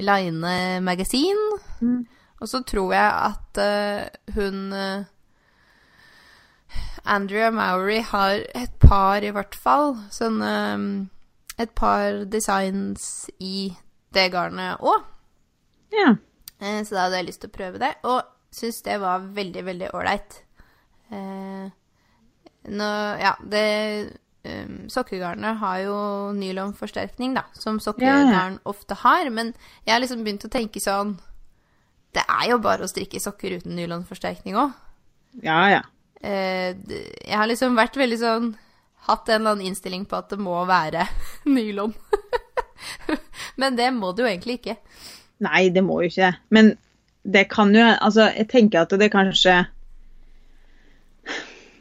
[0.00, 1.40] Line Magasin.
[1.80, 2.04] Mm.
[2.40, 5.06] Og så tror jeg at uh, hun uh,
[7.04, 9.94] Andrea Mowry har et par, i hvert fall.
[10.10, 10.86] sånn um,
[11.60, 13.70] Et par designs i
[14.14, 15.04] det garnet òg.
[15.94, 16.16] Ja.
[16.58, 19.62] Uh, så da hadde jeg lyst til å prøve det, og syns det var veldig,
[19.66, 20.40] veldig ålreit.
[21.10, 21.66] Eh,
[22.68, 23.66] nå, ja, det
[24.44, 25.96] um, Sokkegarnet har jo
[26.36, 29.52] nylonforsterkning, da, som sokkegarn ofte har, men
[29.84, 31.16] jeg har liksom begynt å tenke sånn
[32.14, 34.74] Det er jo bare å strikke sokker uten nylonforsterkning òg.
[35.42, 35.82] Ja, ja.
[36.24, 38.54] Uh, jeg har liksom vært veldig sånn
[39.04, 41.02] Hatt en eller annen innstilling på at det må være
[41.56, 41.92] nylon.
[43.60, 44.78] men det må det jo egentlig ikke.
[45.44, 46.38] Nei, det må jo ikke det.
[46.54, 46.70] Men
[47.24, 49.64] det kan jo Altså, jeg tenker at det kanskje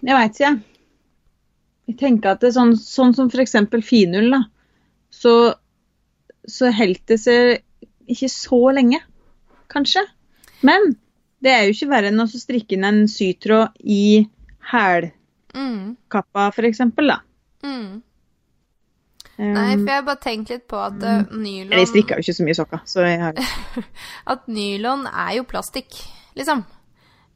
[0.03, 0.72] Jeg veit ikke, jeg.
[1.89, 3.57] Jeg tenker at det er sånn, sånn som f.eks.
[3.83, 4.41] finull, da.
[5.13, 5.33] Så,
[6.49, 7.59] så holdt det seg
[8.09, 9.01] ikke så lenge,
[9.71, 10.05] kanskje.
[10.63, 10.93] Men
[11.43, 14.23] det er jo ikke verre enn å strikke inn en sytråd i
[14.71, 15.11] hælkappa,
[15.53, 15.97] Mm,
[16.55, 16.81] f.eks.
[16.95, 17.19] da.
[17.67, 18.01] mm.
[19.33, 22.21] Um, Nei, for jeg har bare tenkt litt på at uh, nylon jeg strikker jo
[22.21, 23.39] ikke så mye sokker, så jeg har
[24.35, 25.95] At nylon er jo plastikk,
[26.37, 26.61] liksom.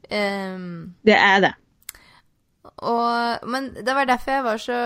[0.06, 1.50] Um, Det er det.
[2.76, 4.78] Og, men det var derfor jeg var så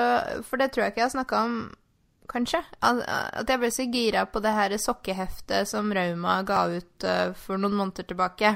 [0.47, 1.57] For det tror jeg ikke jeg har snakka om,
[2.31, 2.63] kanskje.
[2.81, 3.03] At,
[3.43, 7.61] at jeg ble så gira på det her sokkeheftet som Rauma ga ut uh, for
[7.61, 8.55] noen måneder tilbake.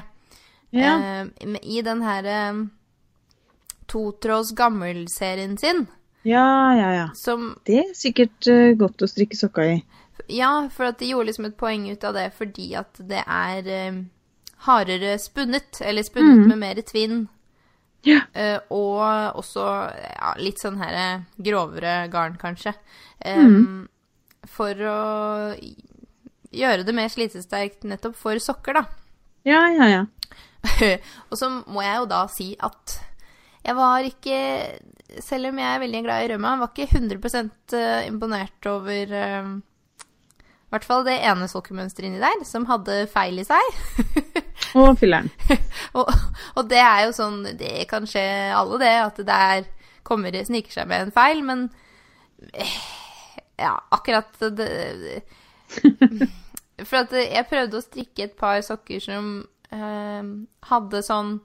[0.75, 0.95] Ja.
[0.97, 2.65] Uh, I den her uh,
[3.87, 5.85] totråds gammel-serien sin,
[6.27, 7.09] Ja, ja, ja.
[7.15, 9.77] som Det er sikkert uh, godt å strikke sokker i.
[10.27, 13.67] Ja, for at de gjorde liksom et poeng ut av det fordi at det er
[13.71, 13.99] eh,
[14.67, 16.47] hardere spunnet, eller spunnet mm.
[16.51, 17.27] med mer tvinn.
[18.05, 18.21] Ja.
[18.35, 22.75] Uh, og også ja, litt sånn her eh, grovere garn, kanskje.
[23.25, 24.45] Um, mm.
[24.53, 24.99] For å
[26.55, 28.85] gjøre det mer slitesterkt nettopp for sokker, da.
[29.47, 30.05] Ja, ja, ja.
[31.29, 32.97] og så må jeg jo da si at
[33.67, 34.37] jeg var ikke
[35.23, 39.51] Selv om jeg er veldig glad i Røma, var ikke 100 imponert over eh,
[40.67, 43.67] I hvert fall det ene sokkemønsteret inni der, som hadde feil i seg.
[44.77, 45.29] Å, filler'n.
[45.97, 46.11] og,
[46.59, 49.69] og det er jo sånn Det kan skje alle, det, at det der
[50.07, 51.67] kommer sniker seg med en feil, men
[52.51, 52.75] eh,
[53.59, 55.23] Ja, akkurat det
[56.83, 59.31] For at jeg prøvde å strikke et par sokker som
[59.73, 60.27] eh,
[60.69, 61.37] hadde sånn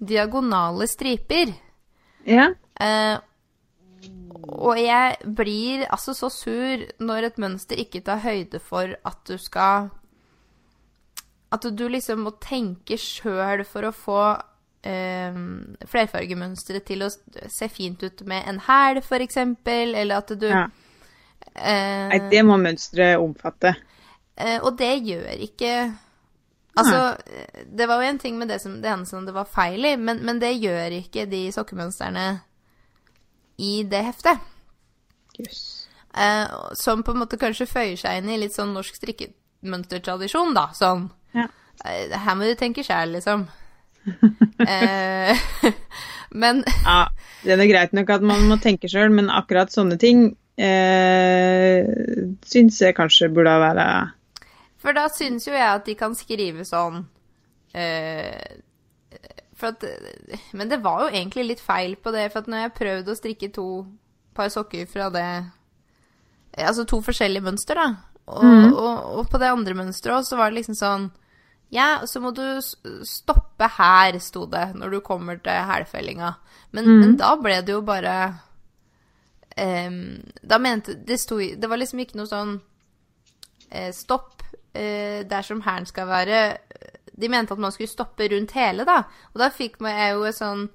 [0.00, 1.52] diagonale striper.
[2.26, 2.48] Ja.
[2.80, 3.16] Eh,
[4.60, 9.36] og jeg blir altså så sur når et mønster ikke tar høyde for at du
[9.38, 9.90] skal
[11.52, 14.20] At du liksom må tenke sjøl for å få
[14.86, 15.38] eh,
[15.90, 19.36] flerfargemønsteret til å se fint ut med en hæl, f.eks.,
[19.66, 20.68] eller at du Ja.
[21.56, 23.74] Eh, Nei, det må mønsteret omfatte.
[24.36, 25.72] Eh, og det gjør ikke
[26.78, 29.48] Altså, eh, det var jo en ting med det, som, det ene som det var
[29.50, 32.28] feil i, men, men det gjør ikke de sokkemønstrene
[33.60, 34.40] i det heftet.
[35.40, 35.60] Yes.
[36.16, 40.68] Eh, som på en måte kanskje føyer seg inn i litt sånn norsk strikkemønstertradisjon, da.
[40.74, 41.46] Sånn Ja.
[41.84, 43.46] eh, Her må du tenke sjæl, liksom.
[44.66, 45.36] eh,
[46.42, 47.04] men Ja,
[47.44, 51.84] det er greit nok at man må tenke sjøl, men akkurat sånne ting eh,
[52.48, 53.86] syns jeg kanskje burde være
[54.80, 57.02] For da syns jo jeg at de kan skrive sånn
[57.76, 58.56] eh,
[59.68, 59.84] at,
[60.56, 63.50] Men det var jo egentlig litt feil på det, for når jeg prøvde å strikke
[63.54, 63.66] to
[64.36, 67.88] par sokker fra det eh, Altså to forskjellige mønster, da.
[68.30, 68.72] Og, mm.
[68.74, 71.10] og, og på det andre mønsteret også, så var det liksom sånn
[71.74, 76.34] Ja, så må du stoppe her, sto det, når du kommer til hælfellinga.
[76.70, 78.14] Men, men da ble det jo bare
[79.58, 82.52] um, Da mente Det sto Det var liksom ikke noe sånn
[83.70, 84.44] eh, stopp
[84.74, 86.40] eh, dersom hæren skal være
[87.20, 89.02] De mente at man skulle stoppe rundt hele, da.
[89.34, 90.68] Og da fikk jeg jo et sånn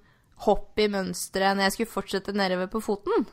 [0.46, 3.28] hopp i mønsteret når jeg skulle fortsette nedover på foten.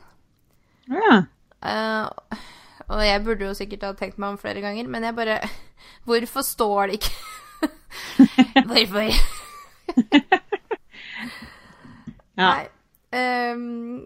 [0.91, 1.23] Ja.
[1.63, 2.07] Uh,
[2.91, 5.39] og jeg burde jo sikkert ha tenkt meg om flere ganger, men jeg bare
[6.07, 7.13] Hvorfor står det ikke
[8.67, 9.03] Hvorfor?
[12.39, 12.49] ja.
[12.49, 12.65] Nei.
[13.13, 14.01] Um...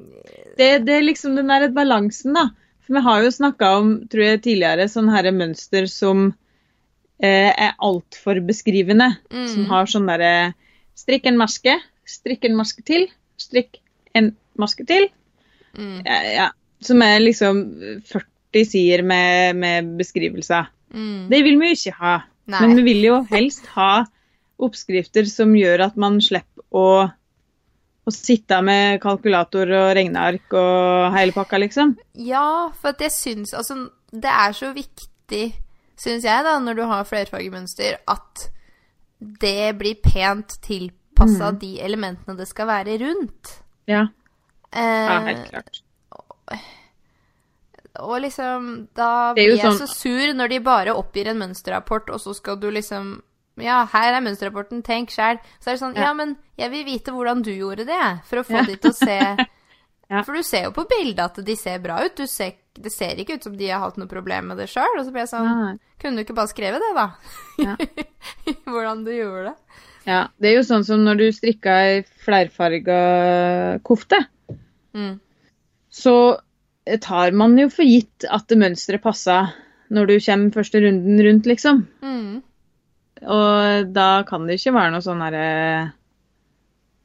[0.60, 2.50] Det, det er liksom den der balansen, da.
[2.86, 6.30] For vi har jo snakka om, tror jeg tidligere, sånn herre mønster som
[7.22, 9.12] eh, er altfor beskrivende.
[9.32, 10.54] Som har sånn derre
[10.98, 11.76] strikk en maske,
[12.08, 13.80] strikk en maske til, strikk
[14.18, 15.10] en maske til.
[15.78, 16.48] mm, Ja, ja.
[16.82, 17.62] Som er liksom
[18.06, 20.68] 40 sider med, med beskrivelser.
[20.94, 21.30] mm.
[21.30, 22.16] Det vil vi jo ikke ha.
[22.48, 22.62] Nei.
[22.62, 24.06] Men vi vil jo helst ha
[24.64, 27.10] oppskrifter som gjør at man slipper å,
[28.08, 31.96] å sitte med kalkulator og regneark og hele pakka, liksom.
[32.14, 35.44] Ja, for at jeg syns Altså, det er så viktig,
[35.98, 38.50] syns jeg, da, når du har flerfargemønster, at
[39.20, 43.56] det blir pent tilpassa de elementene det skal være rundt.
[43.88, 44.08] Ja,
[44.74, 45.78] Eh, ja helt klart.
[48.04, 52.10] og liksom Da er blir jeg sånn- så sur når de bare oppgir en mønsterrapport,
[52.14, 53.22] og så skal du liksom
[53.60, 55.40] Ja, her er mønsterrapporten, tenk sjæl.
[55.60, 56.14] Så er det sånn Ja, Ja.
[56.14, 58.62] men jeg vil vite hvordan du gjorde det, for å få Ja.
[58.64, 59.18] de til å se
[60.10, 60.22] Ja.
[60.24, 62.15] For du ser jo på bildet at de ser bra ut.
[62.15, 64.93] Du ser, det ser ikke ut som de har hatt noe problem med det sjøl.
[65.00, 65.74] Og så blir jeg sånn Nei.
[66.00, 67.08] Kunne du ikke bare skrevet det, da?
[67.65, 67.76] Ja.
[68.72, 69.84] hvordan du gjorde det?
[70.08, 73.00] Ja, det er jo sånn som når du strikka ei flerfarga
[73.84, 74.24] kofte,
[74.96, 75.17] Mm.
[75.93, 76.13] så
[77.04, 79.41] tar man jo for gitt at det mønsteret passa
[79.93, 81.84] når du kommer første runden rundt, liksom.
[82.02, 82.39] Mm.
[83.28, 85.43] Og da kan det ikke være noe sånn herre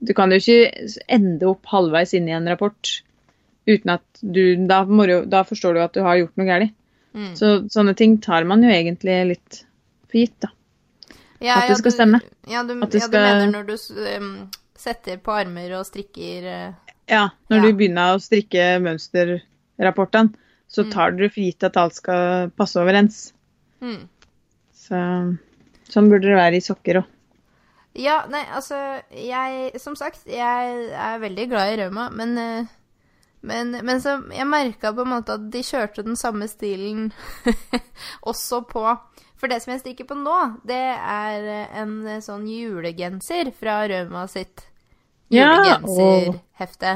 [0.02, 2.90] Du kan jo ikke ende opp halvveis inn i en rapport
[3.68, 6.72] uten at du Da, du, da forstår du at du har gjort noe galt.
[7.14, 7.34] Mm.
[7.36, 9.58] Så sånne ting tar man jo egentlig litt
[10.08, 10.48] for gitt, da.
[11.42, 12.20] Ja, At det skal du- stemme.
[12.48, 13.74] Ja, du, At det ja, du mener når du
[14.16, 16.72] um, setter på armer og strikker uh,
[17.10, 17.62] Ja, når Ja.
[17.62, 20.34] du begynner å strikke mønsterrapportene,
[20.68, 20.90] så Mm.
[20.92, 23.32] tar dere for gitt at alt skal passe overens.
[23.82, 24.08] mm.
[24.74, 24.96] Så
[25.92, 27.04] sånn burde det være i sokker òg.
[27.98, 28.76] Ja, nei, altså
[29.12, 32.70] Jeg Som sagt, jeg er veldig glad i Rauma, men eh,
[33.42, 37.09] men, men så jeg merka på en måte at de kjørte den samme stilen
[38.31, 38.85] også på
[39.35, 41.48] For det som jeg stikker på nå, det er
[41.83, 44.62] en sånn julegenser fra Rauma sitt
[45.33, 46.92] Ja, julegenserhefte.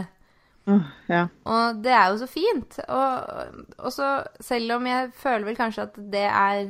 [1.10, 1.24] ja.
[1.50, 2.78] Og det er jo så fint.
[2.86, 6.68] Og, og så, selv om jeg føler vel kanskje at det er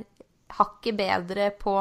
[0.56, 1.76] hakket bedre på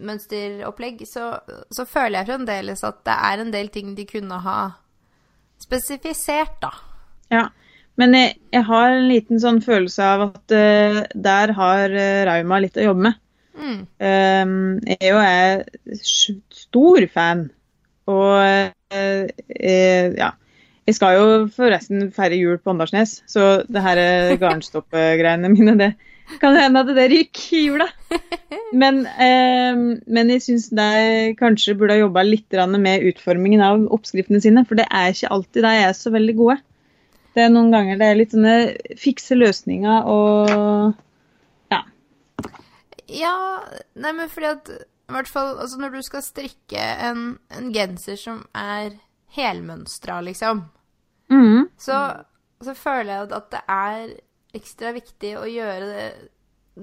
[0.00, 1.30] mønsteropplegg, så,
[1.74, 4.58] så føler jeg fremdeles at det er en del ting de kunne ha
[5.60, 6.72] spesifisert, da.
[7.34, 7.48] ja.
[7.98, 12.60] Men jeg, jeg har en liten sånn følelse av at uh, der har uh, Rauma
[12.62, 13.16] litt å jobbe med.
[13.58, 13.80] Mm.
[13.98, 14.52] Um,
[14.86, 15.64] jeg er jo er
[16.54, 17.48] stor fan,
[18.06, 19.24] og uh,
[20.14, 20.30] ja.
[20.88, 23.98] Jeg skal jo forresten feire jul på Åndalsnes, så det her
[24.40, 25.90] garnstoppegreiene mine, det
[26.36, 27.88] kan hende at det ryker i jula.
[28.82, 34.42] Men, eh, men jeg syns de kanskje burde ha jobba litt med utformingen av oppskriftene
[34.44, 36.58] sine, for det er ikke alltid de er så veldig gode.
[37.32, 38.56] Det er noen ganger det er litt sånne
[39.00, 40.52] fikse løsninger og
[41.72, 41.80] ja.
[43.08, 43.34] Ja,
[43.96, 48.20] nei, men fordi at i hvert fall altså når du skal strikke en, en genser
[48.20, 48.98] som er
[49.38, 50.66] helmønstra, liksom,
[51.32, 51.68] mm.
[51.80, 52.00] så,
[52.64, 54.16] så føler jeg at det er
[54.56, 56.28] ekstra viktig å gjøre det,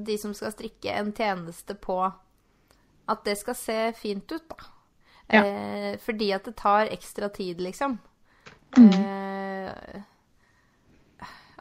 [0.05, 4.55] de som skal strikke, en tjeneste på at det skal se fint ut, da.
[5.33, 5.41] Ja.
[5.45, 7.97] Eh, fordi at det tar ekstra tid, liksom.
[8.77, 10.01] Eh,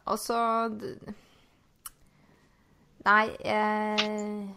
[0.05, 0.38] og så
[3.05, 4.48] Nei, eh,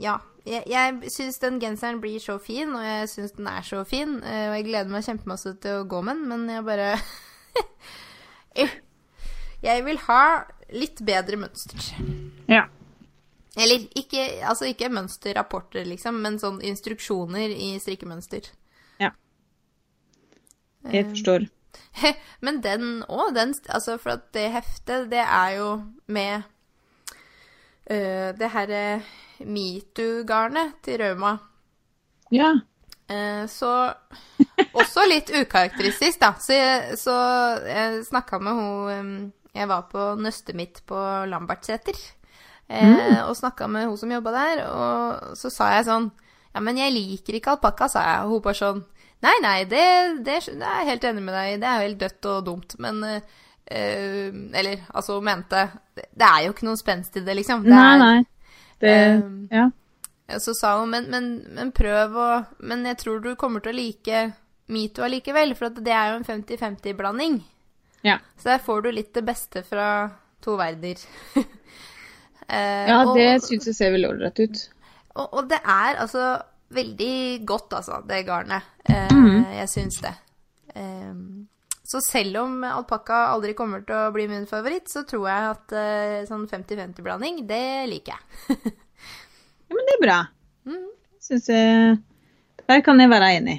[0.00, 0.16] Ja.
[0.44, 4.18] Jeg, jeg syns den genseren blir så fin, og jeg syns den er så fin.
[4.22, 6.90] eh, Og jeg gleder meg kjempemasse til å gå med den, men jeg bare
[9.64, 11.90] Jeg vil ha litt bedre mønster.
[12.48, 12.64] Ja.
[13.54, 18.48] Eller ikke, altså ikke mønsterrapporter, liksom, men sånn instruksjoner i strikkemønster.
[20.92, 21.46] Jeg forstår.
[22.44, 25.70] Men den òg, den Altså, for at det heftet, det er jo
[26.06, 26.42] med
[27.90, 29.02] uh, det herre
[29.40, 31.36] metoo-garnet til Rauma.
[32.32, 32.52] Ja.
[33.10, 33.94] Uh, så
[34.74, 36.34] Også litt ukarakteristisk, da.
[36.40, 37.16] Så jeg, så
[37.66, 40.98] jeg snakka med hun um, Jeg var på nøstet mitt på
[41.30, 41.94] Lambertseter.
[42.68, 46.10] Eh, Og snakka med hun som jobba der, og så sa jeg sånn
[46.54, 48.24] Ja, men jeg liker ikke alpakka, sa jeg.
[48.24, 48.84] Og hun bare sånn
[49.24, 49.84] Nei, nei, det,
[50.24, 51.56] det, det er jeg helt enig med deg i.
[51.62, 53.22] Det er jo helt dødt og dumt, men eh,
[54.52, 55.62] Eller altså, hun mente
[55.94, 57.62] det, er jo ikke noen spenst i det, liksom.
[57.64, 58.18] Det Nei, er, nei.
[58.84, 59.22] Det eh,
[59.54, 60.38] Ja.
[60.40, 62.28] så sa hun, men, men, men prøv å
[62.60, 64.24] Men jeg tror du kommer til å like
[64.72, 67.42] Metoo allikevel, for det er jo en 50-50-blanding.
[68.04, 68.18] Ja.
[68.38, 69.88] Så der får du litt det beste fra
[70.44, 71.04] to verdener.
[72.44, 74.58] Eh, ja, det syns jeg ser veldig ålreit ut.
[75.16, 76.26] og, og det er altså
[76.76, 78.66] veldig godt, altså, det garnet.
[78.84, 79.46] Eh, mm.
[79.62, 80.12] Jeg syns det.
[80.76, 81.14] Eh,
[81.84, 85.74] så selv om alpakka aldri kommer til å bli min favoritt, så tror jeg at
[85.76, 88.74] eh, sånn 50-50-blanding, det liker jeg.
[89.64, 90.16] Ja, men det er bra.
[90.68, 90.88] Mm.
[91.24, 91.94] Syns jeg
[92.68, 93.54] Der kan jeg være enig.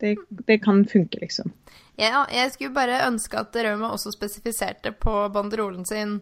[0.00, 0.14] Det,
[0.48, 1.52] det kan funke, liksom.
[2.00, 6.18] Ja, jeg skulle bare ønske at Rauma også spesifiserte på banderolen sin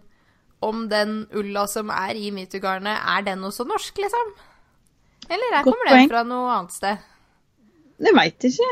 [0.63, 4.33] om den ulla som er i metoo-garnet, er den også norsk, liksom?
[5.27, 7.09] Eller der kommer den fra noe annet sted?
[8.03, 8.69] Det veit ikke.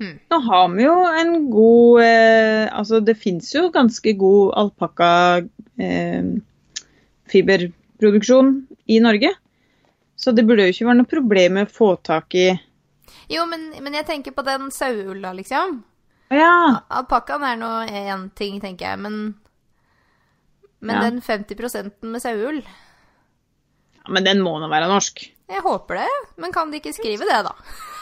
[0.00, 0.16] Hmm.
[0.30, 5.08] Nå har vi jo en god eh, Altså, det fins jo ganske god alpakka
[5.80, 6.34] eh,
[8.86, 9.32] i Norge.
[10.16, 12.48] Så det burde jo ikke være noe problem med å få tak i
[13.32, 15.80] Jo, men, men jeg tenker på den saueulla, liksom.
[16.34, 16.82] Ja!
[16.90, 19.36] Alpakkaen er nå én ting, tenker jeg, men
[20.80, 21.02] Men Ja.
[21.10, 24.12] den 50 med saueull ja!
[24.12, 25.22] Men den må nå være norsk.
[25.50, 27.54] Jeg håper det, men kan de ikke skrive det, da?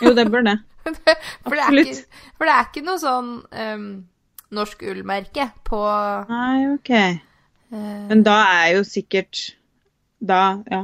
[0.04, 0.58] Jo, det bør det.
[0.84, 1.94] for, det ikke,
[2.36, 3.86] for det er ikke noe sånn um,
[4.52, 5.80] norsk ullmerke på
[6.28, 6.90] Nei, OK.
[7.72, 9.54] Uh, Men da er jo sikkert
[10.20, 10.82] Da, ja.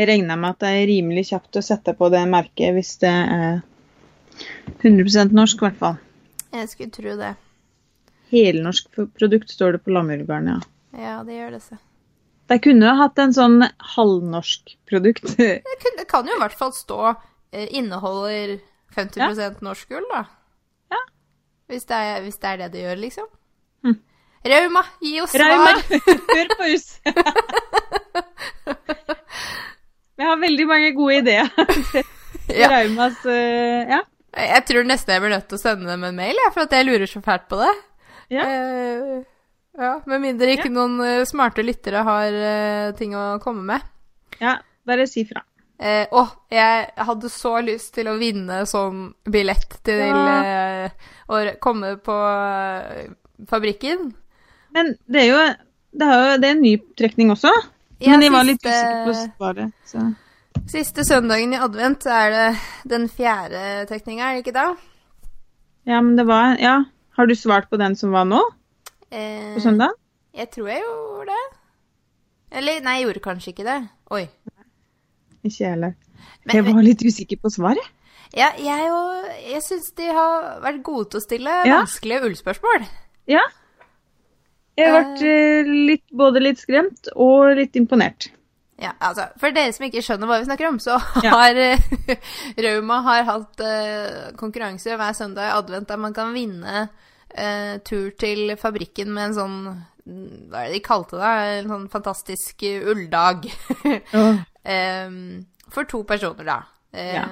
[0.00, 3.12] Jeg regner med at det er rimelig kjapt å sette på det merket hvis det
[3.12, 3.60] er
[4.80, 5.98] 100% norsk, i hvert fall.
[6.52, 7.32] Jeg skulle tro det.
[8.32, 10.58] Helnorsk produkt står det på lammeulgarn, ja.
[10.92, 11.62] Ja, det gjør det.
[11.64, 11.78] Så.
[12.52, 13.58] De kunne jo hatt en sånn
[13.94, 15.24] halvnorsk produkt.
[15.38, 18.58] Det, kan jo i hvert fall stå eh, inneholder
[18.92, 19.50] 50 ja.
[19.64, 20.24] norsk gull, da.
[20.92, 21.00] Ja.
[21.72, 23.28] Hvis det, er, hvis det er det det gjør, liksom.
[23.86, 23.98] Hm.
[24.52, 25.48] Rauma, gi oss svar!
[25.54, 25.72] Rauma,
[26.34, 26.88] hør på oss!
[30.20, 31.48] Vi har veldig mange gode ideer.
[32.52, 34.02] Raumas eh, Ja.
[34.32, 36.72] Jeg tror nesten jeg blir nødt til å sende dem en mail, ja, for at
[36.72, 37.72] jeg lurer så fælt på det.
[38.32, 38.46] Ja.
[38.48, 39.22] Eh,
[39.78, 43.88] ja, Med mindre ikke noen eh, smarte lyttere har uh, ting å komme med.
[44.40, 44.58] ja.
[44.82, 45.44] Bare si fra.
[45.78, 50.88] Eh, å, jeg hadde så lyst til å vinne sånn billett til Ja.
[50.88, 53.04] uh, å komme på uh,
[53.46, 54.08] fabrikken.
[54.74, 55.38] Men det er jo
[55.92, 57.52] det er, jo, det er en ny trekning også.
[58.02, 59.74] Ja, Men jeg var litt usikker på svaret.
[59.86, 60.02] Så.
[60.72, 62.48] Siste søndagen i advent er det
[62.88, 64.66] den fjerde trekninga, er det ikke da?
[65.88, 66.84] Ja, men det var Ja.
[67.16, 68.40] Har du svart på den som var nå?
[69.12, 69.90] Eh, På søndag?
[70.34, 71.42] Jeg tror jeg gjorde det.
[72.52, 73.78] Eller nei, jeg gjorde kanskje ikke det.
[74.10, 74.22] Oi.
[75.44, 75.92] Ikke jeg heller.
[76.52, 77.84] Jeg var litt usikker på svaret.
[78.32, 79.28] Ja, jeg òg.
[79.50, 81.82] Jeg syns de har vært gode til å stille Ja.
[81.82, 82.86] vanskelige ullspørsmål.
[83.28, 83.42] Ja.
[84.78, 88.30] Jeg ble eh, litt, både litt skremt og litt imponert.
[88.82, 91.76] Ja, altså, For dere som ikke skjønner hva vi snakker om, så har ja.
[92.66, 98.10] Rauma har hatt uh, konkurranse hver søndag i advent der man kan vinne uh, tur
[98.18, 99.56] til fabrikken med en sånn
[100.50, 101.32] Hva er det de kalte det?
[101.60, 103.46] En sånn fantastisk eh, ulldag.
[104.18, 106.58] um, for to personer, da.
[106.92, 107.26] Eh, Ja.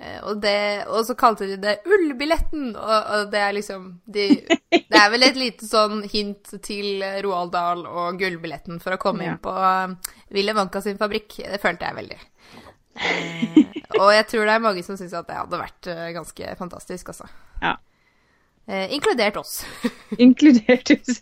[0.00, 4.28] Eh, og, det, og så kalte de det Ullbilletten, og, og det er liksom de,
[4.72, 9.26] Det er vel et lite sånn hint til Roald Dahl og Gullbilletten for å komme
[9.26, 9.34] Ja.
[9.34, 9.54] inn på
[10.34, 11.38] Ville Willy sin fabrikk.
[11.44, 12.18] Det følte jeg veldig.
[12.96, 13.58] Eh,
[14.00, 17.12] og jeg tror det er mange som syns at det hadde vært eh, ganske fantastisk,
[17.12, 17.28] altså.
[17.62, 17.74] Ja.
[18.66, 19.60] Eh, inkludert oss.
[20.18, 21.20] Inkludert oss.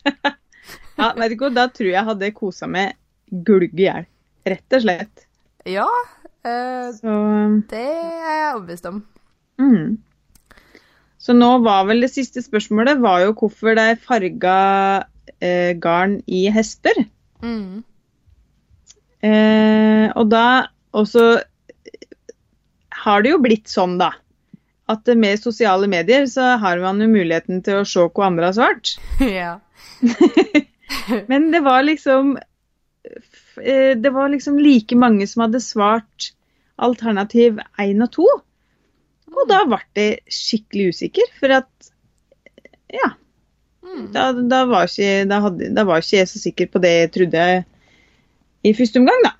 [0.97, 2.95] ja, vet du hva, da tror jeg hadde kosa meg
[3.45, 4.07] gulg i hjel.
[4.49, 5.27] Rett og slett.
[5.69, 5.89] ja,
[6.45, 7.15] eh, Så,
[7.71, 9.05] det er jeg overbevist om.
[9.61, 9.97] mm.
[11.25, 14.57] Så nå var vel det siste spørsmålet var jo hvorfor de farga
[15.41, 16.99] eh, garn i hester.
[17.41, 17.81] Mm.
[19.25, 21.25] Eh, og da også
[23.05, 24.11] har det jo blitt sånn, da.
[24.93, 28.59] At med sosiale medier så har man jo muligheten til å se hva andre har
[28.59, 28.93] svart.
[29.41, 29.55] ja.
[31.31, 32.49] Men det var liksom eh,
[33.55, 36.31] Det var liksom like mange som hadde svart
[36.83, 38.25] alternativ 1 og 2.
[39.35, 41.91] Og da ble det skikkelig usikker, for at
[42.95, 43.13] Ja.
[43.85, 44.07] Mm.
[44.15, 47.11] Da, da, var ikke, da, hadde, da var ikke jeg så sikker på det jeg
[47.15, 47.43] trodde
[48.65, 49.33] i første omgang, da.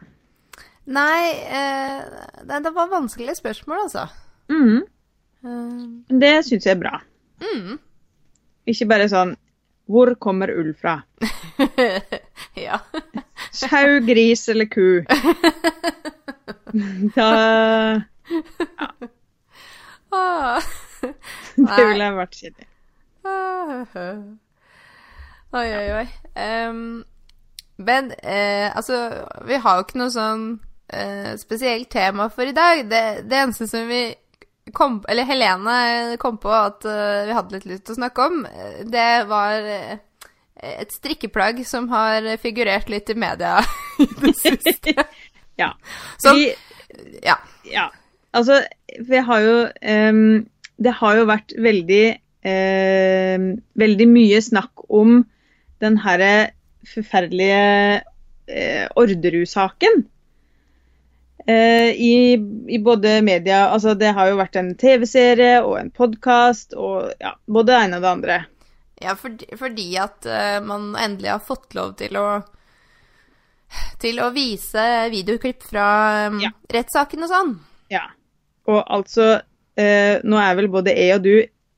[0.95, 2.03] Nei, eh,
[2.45, 4.05] det, det var vanskelige spørsmål, altså.
[4.53, 4.83] Mm.
[5.45, 6.99] Eh, Det syns jeg er bra.
[7.41, 7.79] mm.
[8.67, 9.35] Ikke bare sånn
[9.89, 11.03] Hvor kommer ull fra?
[13.55, 15.05] Sau, gris eller ku?
[17.15, 17.27] Da
[20.15, 20.61] ja.
[21.69, 22.67] Det ville vært kjedelig.
[25.55, 26.07] Oi, oi, oi.
[26.35, 27.05] Um,
[27.77, 30.45] men eh, altså, vi har jo ikke noe sånn
[30.89, 32.85] eh, spesielt tema for i dag.
[32.91, 34.07] Det, det eneste som vi
[34.73, 38.45] kom Eller Helene kom på at uh, vi hadde litt lyst til å snakke om,
[38.49, 39.99] eh, det var eh,
[40.65, 43.59] et strikkeplagg som har figurert litt i media
[44.05, 44.97] i det siste.
[45.55, 45.69] Ja.
[46.19, 46.49] Så, Vi,
[47.23, 47.37] Ja.
[47.71, 47.85] ja.
[48.35, 48.57] Altså,
[49.07, 49.53] vi har jo
[50.11, 50.47] um,
[50.83, 52.07] Det har jo vært veldig
[52.43, 53.45] ehm,
[53.79, 55.21] Veldig mye snakk om
[55.79, 56.33] den herre
[56.91, 60.03] forferdelige uh, Orderud-saken.
[61.47, 62.33] Eh, i,
[62.69, 67.35] I både media Altså, det har jo vært en TV-serie og en podkast og ja,
[67.45, 68.39] både det ene og det andre.
[69.03, 72.27] Ja, fordi, fordi at eh, man endelig har fått lov til å
[73.99, 75.87] til å vise videoklipp fra
[76.29, 76.53] um, Ja.
[76.71, 77.53] rettssaken og sånn.
[77.91, 78.05] Ja.
[78.71, 79.41] Og altså
[79.81, 81.35] eh, Nå er vel både jeg og du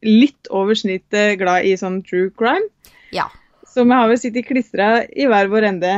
[0.06, 2.68] litt over snittet glad i sånn true crime.
[3.16, 3.30] Ja.
[3.66, 5.94] Så vi har vel sittet klistra i hver vår ende,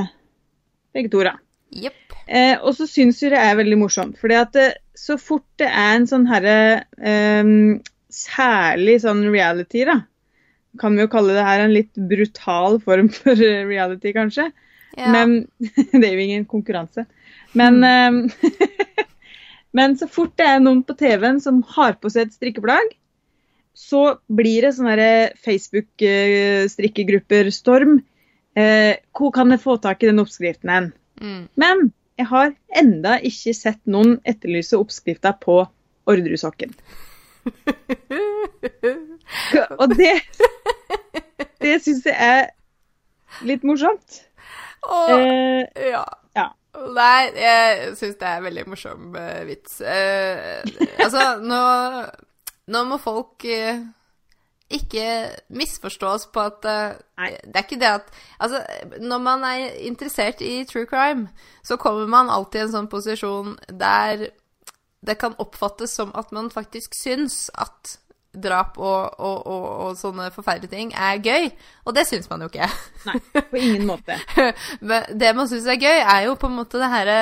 [0.95, 1.25] begge to.
[1.27, 1.35] da.
[1.75, 2.15] Yep.
[2.29, 4.17] Eh, og så syns jo det er veldig morsomt.
[4.21, 9.99] fordi at det, så fort det er en sånn herre ehm, Særlig sånn reality, da.
[10.81, 14.47] Kan vi jo kalle det her en litt brutal form for eh, reality, kanskje.
[14.97, 15.09] Ja.
[15.15, 15.29] Men
[15.93, 17.03] det er jo ingen konkurranse.
[17.57, 18.31] Men, mm.
[19.79, 22.89] men så fort det er noen på TV-en som har på seg et strikkeplagg,
[23.79, 27.93] så blir det sånne Facebook-strikkegrupper-storm.
[28.59, 30.87] Eh, hvor kan jeg få tak i den oppskriften hen?
[31.23, 31.43] Mm.
[31.55, 32.49] Men jeg har
[32.81, 35.67] enda ikke sett noen etterlyse oppskrifta på
[36.11, 36.71] Orderud-sokken.
[39.79, 40.15] Og det
[41.63, 42.49] Det syns jeg er
[43.47, 44.23] litt morsomt.
[44.83, 46.05] Åh, Eh, ja.
[46.37, 46.47] ja.
[46.95, 49.81] Nei, jeg syns det er en veldig morsom uh, vits.
[49.83, 50.63] Uh,
[51.03, 51.61] altså, nå,
[52.71, 53.81] nå må folk uh,
[54.71, 55.07] ikke
[55.59, 56.63] misforstås på at.
[56.63, 58.63] Det er ikke det at Altså,
[59.01, 61.29] når man er interessert i true crime,
[61.65, 64.29] så kommer man alltid i en sånn posisjon der
[65.01, 67.99] det kan oppfattes som at man faktisk syns at
[68.43, 71.49] drap og, og, og, og sånne forferdelige ting er gøy.
[71.87, 72.69] Og det syns man jo ikke.
[73.09, 74.19] Nei, på ingen måte.
[74.89, 77.21] Men det man syns er gøy, er jo på en måte det herre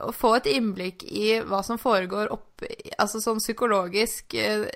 [0.00, 2.62] Å få et innblikk i hva som foregår opp
[3.00, 4.68] Altså sånn psykologisk eh,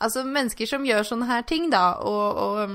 [0.00, 2.70] Altså mennesker som gjør sånne her ting, da, og, og,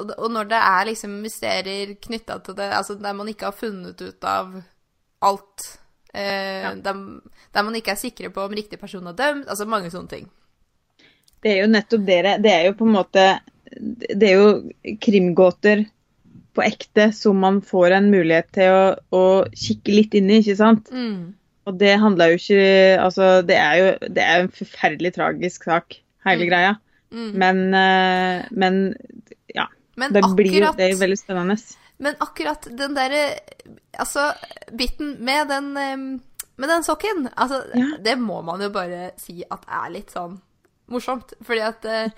[0.00, 3.58] og, og når det er liksom mysterier knytta til det, altså der man ikke har
[3.58, 4.54] funnet ut av
[5.28, 5.66] alt
[6.16, 6.72] eh, Ja.
[6.74, 7.02] der,
[7.54, 10.30] der man ikke er sikre på om riktig person er dømt, altså mange sånne ting.
[11.44, 12.38] Det er jo nettopp dere.
[12.42, 13.26] Det er jo på en måte
[13.76, 15.84] Det er jo krimgåter
[16.56, 20.56] på ekte som man får en mulighet til å, å kikke litt inn i, ikke
[20.56, 20.88] sant?
[20.94, 21.34] Mm.
[21.66, 22.62] Og det handler jo ikke
[23.02, 26.50] Altså, det er jo det er en forferdelig tragisk sak, hele Mm.
[26.50, 26.72] greia.
[27.12, 27.32] Mm.
[27.42, 28.80] Men, eh, men
[29.54, 29.66] ja.
[29.96, 31.56] Men Det, blir, akkurat det er veldig spennende.
[31.98, 33.38] Men akkurat den derre
[33.98, 34.32] Altså,
[34.76, 35.70] biten med den
[36.56, 37.96] Med den sokken, altså, Ja.
[38.04, 40.38] det må man jo bare si at er litt sånn
[40.88, 41.32] morsomt.
[41.42, 42.10] Fordi at eh,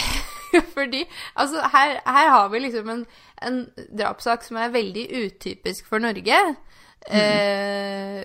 [0.74, 1.04] Fordi
[1.36, 3.04] Altså, her, her har vi liksom en,
[3.42, 3.58] en
[3.98, 6.38] drapssak som er veldig utypisk for Norge.
[7.06, 8.24] Eh,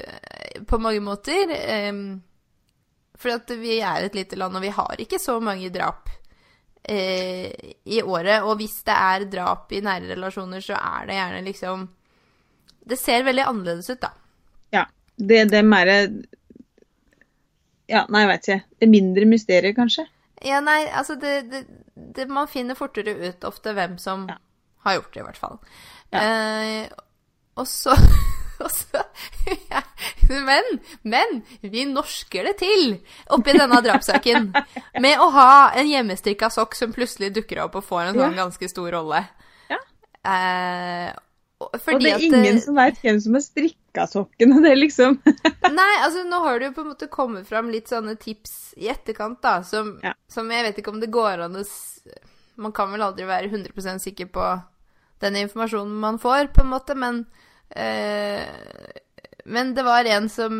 [0.67, 1.51] på mange måter.
[1.51, 1.93] Eh,
[3.19, 6.09] fordi at vi er et lite land, og vi har ikke så mange drap
[6.89, 8.43] i året.
[8.43, 11.87] Og hvis det er drap i nære relasjoner, så er det gjerne liksom
[12.89, 14.09] Det ser veldig annerledes ut, da.
[14.73, 14.85] Ja.
[15.17, 15.91] Det, det er mer
[17.89, 18.63] Ja, nei, jeg vet ikke.
[18.79, 20.05] Det er mindre mysterier, kanskje.
[20.45, 21.63] Ja, nei, altså det, det,
[22.15, 24.37] det Man finner fortere ut ofte hvem som Ja.
[24.85, 25.57] har gjort det, i hvert fall.
[26.13, 26.21] Ja.
[26.23, 26.89] Eh,
[27.59, 27.93] og så
[28.79, 29.01] så,
[29.69, 29.81] ja,
[30.49, 30.63] men,
[31.03, 32.97] men vi norsker det til
[33.31, 34.51] oppi denne drapssaken
[34.99, 38.43] med å ha en hjemmestrikka sokk som plutselig dukker opp og får en sånn Ja.
[38.43, 39.23] ganske stor rolle.
[39.69, 39.79] Ja.
[40.27, 41.13] Eh,
[41.59, 45.17] og- det er at ingen som veit hvem som har strikka sokken, og det liksom
[45.25, 48.87] Nei, altså nå har det jo på en måte kommet fram litt sånne tips i
[48.91, 50.13] etterkant, da, som, Ja.
[50.27, 51.65] som jeg vet ikke om det går an å
[52.59, 54.45] Man kan vel aldri være 100 sikker på
[55.21, 57.48] den informasjonen man får, på en måte, men eh,
[59.45, 60.57] Men det var en som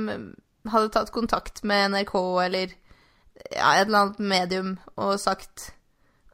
[0.70, 2.74] hadde tatt kontakt med NRK eller
[3.52, 5.72] ja, et eller annet medium og sagt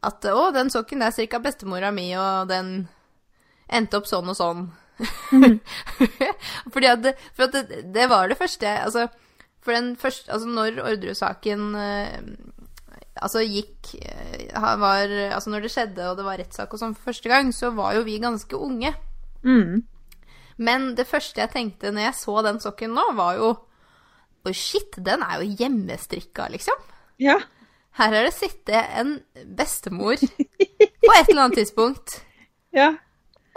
[0.05, 2.87] at 'Å, den sokken er strikka bestemora mi, og den
[3.69, 4.65] endte opp sånn og sånn'.
[6.73, 9.09] Fordi at, det, for at det, det var det første Altså,
[9.59, 12.13] for den første Altså, når Orderud-saken eh,
[13.19, 17.11] Altså gikk eh, var, Altså, når det skjedde, og det var rettssak og sånn for
[17.11, 18.93] første gang, så var jo vi ganske unge.
[19.43, 19.83] mm.
[20.57, 23.53] Men det første jeg tenkte når jeg så den sokken nå, var jo
[24.45, 26.77] Oi, shit, den er jo hjemmestrikka, liksom.
[27.17, 27.39] Ja.
[27.97, 29.15] Her har det sittet en
[29.57, 32.19] bestemor på et eller annet tidspunkt
[32.77, 32.91] ja.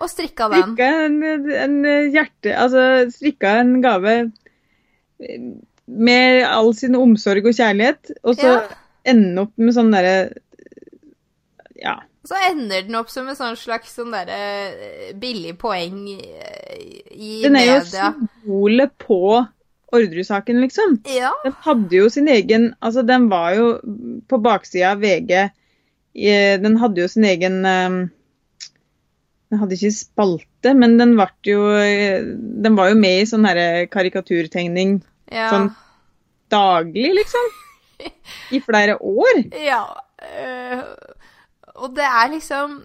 [0.01, 0.73] og strikka den.
[0.73, 1.19] Strikka en,
[1.53, 1.77] en
[2.15, 2.55] hjerte...
[2.57, 4.15] Altså strikka en gave
[5.87, 8.61] med all sin omsorg og kjærlighet, og så Ja.
[9.13, 10.17] ende opp med sånn derre.
[12.29, 16.75] Så ender den opp som en sånn slags sånn derre eh, billig poeng eh,
[17.15, 19.21] i Den er jo symbolet på
[19.89, 20.99] Orderud-saken, liksom.
[21.09, 21.31] Ja.
[21.47, 23.71] Den hadde jo sin egen Altså, den var jo
[24.29, 25.33] på baksida av VG
[26.61, 27.97] Den hadde jo sin egen eh,
[29.49, 31.17] Den hadde ikke spalte, men den
[31.49, 32.21] jo eh,
[32.67, 34.99] Den var jo med i sånn herre karikaturtegning
[35.33, 35.49] Ja.
[35.55, 35.73] Sånn.
[36.53, 37.49] daglig, liksom.
[38.57, 39.47] I flere år.
[39.65, 39.83] ja.
[41.79, 42.81] Og det er liksom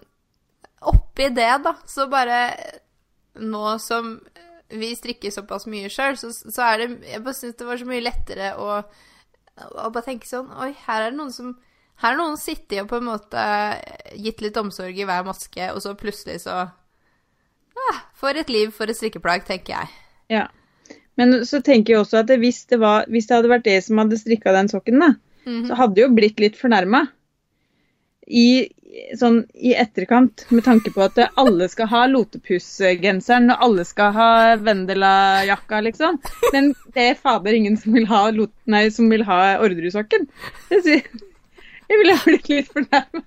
[0.84, 2.38] Oppi det, da, så bare
[3.40, 4.18] Nå som
[4.74, 7.86] vi strikker såpass mye sjøl, så, så er det Jeg bare syns det var så
[7.88, 11.54] mye lettere å, å bare tenke sånn Oi, her er det noen som
[12.02, 13.42] her er noen sittet og på en måte
[14.18, 18.90] gitt litt omsorg i hver maske, og så plutselig så ah, For et liv, for
[18.90, 19.92] et strikkeplagg, tenker jeg.
[20.34, 20.48] Ja.
[21.14, 24.02] Men så tenker jeg også at hvis, det var, hvis det hadde vært det som
[24.02, 25.12] hadde strikka den sokken, da,
[25.46, 25.68] Mhm.
[25.68, 27.04] så hadde det jo blitt litt fornærma.
[28.26, 28.72] I,
[29.18, 34.28] sånn, I etterkant, med tanke på at alle skal ha Lotepus-genseren og alle skal ha
[34.62, 36.20] Vendela-jakka, liksom.
[36.54, 40.28] Men det er fader ingen som vil ha, lot, nei, som vil ha Orderud-sokken.
[40.70, 41.24] Jeg, sier-
[41.90, 43.24] jeg ville blitt litt fornærma.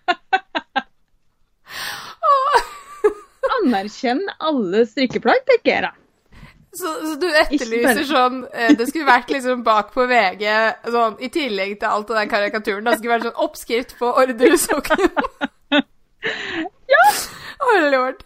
[3.61, 5.93] Anerkjenn alle strikkeplagg, tenker jeg da.
[6.77, 10.43] Så, så du etterlyser sånn eh, Det skulle vært liksom bak på VG,
[10.93, 12.85] sånn i tillegg til alt av den karikaturen.
[12.85, 15.07] Det skulle vært sånn oppskrift på Orderud-sokken.
[16.87, 17.03] Ja.
[17.59, 18.23] Oh lord.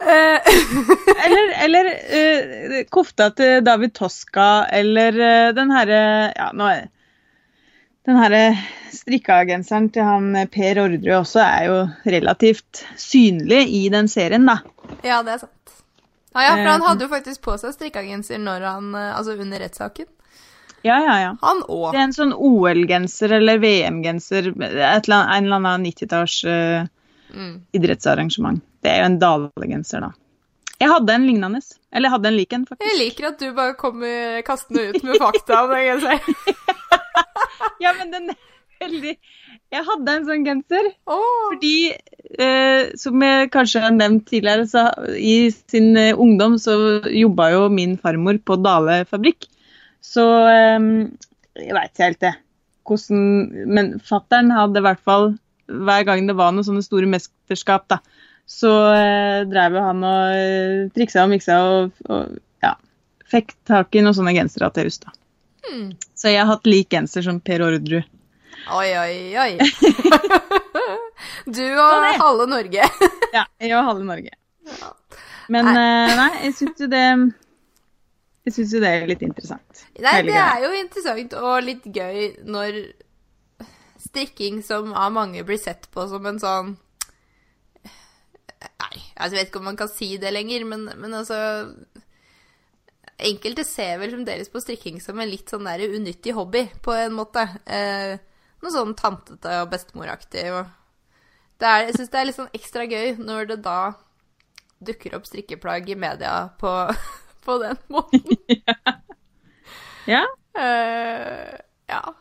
[0.00, 0.40] Eh,
[1.26, 6.00] Eller, eller uh, kofta til David Toska, eller uh, den herre
[6.34, 6.88] Ja, nå er
[8.02, 8.40] Den herre
[8.90, 11.76] strikkagenseren til han eh, Per Ordre også er jo
[12.10, 14.58] relativt synlig i den serien, da.
[15.06, 15.76] ja, det er sant.
[16.34, 20.08] Ja, ja, for han hadde jo faktisk på seg strikkegenser når han Altså under rettssaken.
[20.82, 21.30] Ja, ja, ja.
[21.42, 21.92] Han òg.
[21.92, 26.88] Det er en sånn OL-genser eller VM-genser, en eller annen 90-talls eh,
[27.32, 27.54] Mm.
[27.72, 28.62] idrettsarrangement.
[28.82, 30.12] Det er jo en Dale-genser, da.
[30.82, 31.60] Jeg hadde en lignende.
[31.92, 35.20] Eller jeg hadde en lik en, Jeg liker at du bare kommer kastende ut med
[35.22, 36.56] fakta om den genseren.
[37.82, 38.38] Ja, men den er
[38.82, 39.12] veldig
[39.72, 40.88] Jeg hadde en sånn genser.
[41.10, 41.52] oh.
[41.52, 41.92] Fordi,
[42.38, 46.74] eh, som jeg kanskje har nevnt tidligere, så i sin eh, ungdom så
[47.08, 49.46] jobba jo min farmor på Dale fabrikk.
[50.02, 50.88] Så eh,
[51.62, 52.34] jeg veit ikke helt det.
[52.88, 55.32] Hvordan Men fattern hadde i hvert fall
[55.66, 58.00] hver gang det var noen sånne store mesterskap, da,
[58.48, 62.74] så eh, drev jo han og eh, triksa og miksa og, og ja,
[63.30, 64.98] fikk tak i noen sånne gensere til hus.
[65.04, 65.14] da.
[65.68, 65.92] Hmm.
[66.18, 68.10] Så jeg har hatt lik genser som Per Orderud.
[68.72, 69.52] Oi, oi, oi.
[71.46, 72.16] Du og det.
[72.18, 72.88] halve Norge.
[73.36, 74.34] Ja, jeg og halve Norge.
[75.52, 77.04] Men eh, nei, jeg syns jo det
[78.46, 79.84] Jeg syns jo det er litt interessant.
[80.02, 82.78] Nei, det er jo interessant og litt gøy når
[84.12, 86.74] strikking som av mange blir sett på som en sånn
[88.62, 91.38] Nei, jeg vet ikke om man kan si det lenger, men, men altså
[93.22, 97.14] Enkelte ser vel fremdeles på strikking som en litt sånn der unyttig hobby, på en
[97.14, 97.44] måte.
[97.70, 98.16] Eh,
[98.62, 100.48] noe sånn tantete og bestemoraktig.
[100.56, 100.66] Og
[101.62, 103.76] det er, jeg syns det er litt sånn ekstra gøy når det da
[104.82, 106.72] dukker opp strikkeplagg i media på,
[107.46, 108.26] på den måten.
[110.10, 111.58] Ja, Eh,
[111.88, 112.14] ja.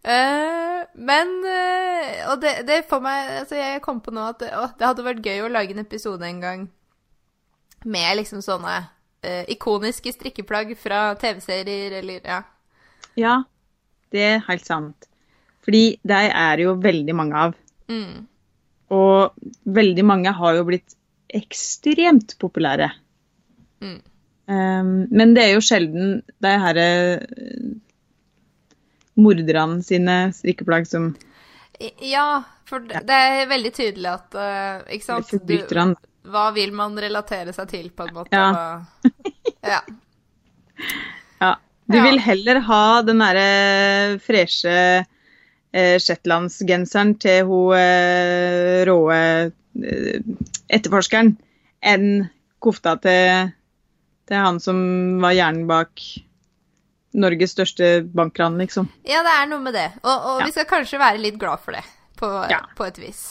[0.00, 4.48] Eh, men eh, Og det, det får meg Altså, jeg kom på nå at det,
[4.56, 6.62] å, det hadde vært gøy å lage en episode en gang
[7.84, 8.74] med liksom sånne
[9.24, 12.40] uh, ikoniske strikkeplagg fra TV-serier eller ja.
[13.16, 13.36] Ja,
[14.12, 15.08] det er helt sant.
[15.64, 17.54] Fordi de er jo veldig mange av.
[17.88, 18.26] Mm.
[18.92, 20.96] Og veldig mange har jo blitt
[21.32, 22.90] ekstremt populære.
[23.80, 23.98] Mm.
[24.50, 27.20] Um, men det er jo sjelden de her eh,
[29.20, 31.12] morderne sine strikkeplagg som
[32.04, 35.30] Ja, for det er veldig tydelig at uh, Ikke sant?
[35.48, 35.56] Du,
[36.30, 38.36] hva vil man relatere seg til, på en måte?
[38.36, 38.82] Ja.
[39.64, 39.80] Ja.
[41.40, 41.54] Ja.
[41.90, 50.20] Du vil heller ha den derre freshe eh, shetlandsgenseren til hun eh, råe eh,
[50.70, 51.32] etterforskeren
[51.80, 52.06] enn
[52.62, 53.50] kofta til,
[54.28, 54.78] til han som
[55.24, 56.04] var hjernen bak
[57.12, 58.88] Norges største bankran, liksom.
[59.08, 59.88] ja, det er noe med det.
[60.04, 60.46] Og, og Ja.
[60.46, 61.82] vi skal kanskje være litt glad for det,
[62.20, 62.60] på, Ja.
[62.76, 63.22] på et vis.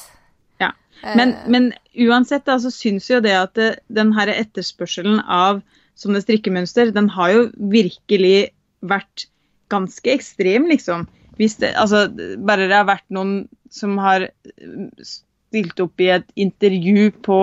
[0.60, 0.72] Ja.
[1.16, 5.62] Men, uh, men uansett da, så syns jo det at det, den her etterspørselen av
[5.96, 8.52] sånne strikkemønster, den har jo virkelig
[8.84, 9.28] vært
[9.70, 11.08] ganske ekstrem, liksom.
[11.40, 12.08] Hvis det, altså,
[12.44, 17.40] bare det har vært noen som har eh, stilt opp i et intervju på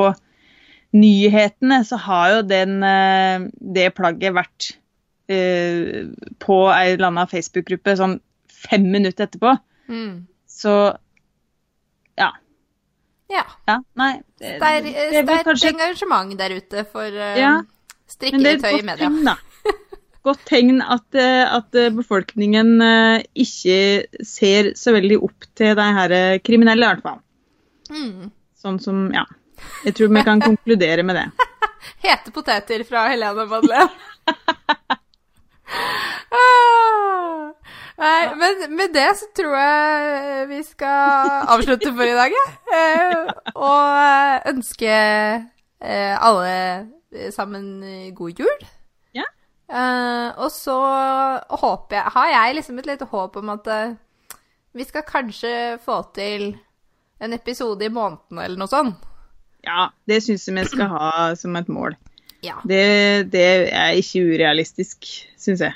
[0.97, 4.77] nyhetene, så har jo den, eh, det plagget vært
[5.33, 6.07] eh,
[6.43, 8.19] på ei eller annen Facebook-gruppe sånn
[8.67, 9.57] fem minutter etterpå.
[9.91, 10.27] Mm.
[10.51, 10.75] Så
[12.19, 12.31] ja.
[13.33, 13.45] Ja.
[13.69, 14.13] ja nei.
[14.41, 14.89] Det, er,
[15.23, 17.59] sterkt kanskje engasjement der ute for uh, Ja,
[18.11, 19.11] strikketøy i media.
[19.11, 19.37] tegn, da.
[20.27, 22.81] Godt tegn at, eh, at befolkningen
[23.39, 27.21] ikke ser så veldig opp til de her kriminelle, i hvert fall.
[27.95, 28.33] Mm.
[28.59, 29.23] Sånn som, ja.
[29.87, 31.27] Jeg tror vi kan konkludere med det.
[32.03, 33.91] Hete poteter fra Helene Madeleine.
[36.37, 37.53] Ah.
[37.97, 42.57] Nei, men med det så tror jeg vi skal avslutte for i dag, jeg.
[42.77, 47.81] Eh, og ønske eh, alle sammen
[48.15, 48.67] god jul.
[49.17, 49.25] Ja.
[49.67, 50.77] Eh, og så
[51.51, 53.97] håper jeg Har jeg liksom et lite håp om at eh,
[54.77, 56.53] vi skal kanskje få til
[57.19, 59.07] en episode i måneden eller noe sånt?
[59.65, 61.97] Ja, det syns jeg vi skal ha som et mål.
[62.47, 62.57] Ja.
[62.69, 62.83] Det,
[63.33, 63.45] det
[63.75, 65.09] er ikke urealistisk,
[65.41, 65.75] syns jeg.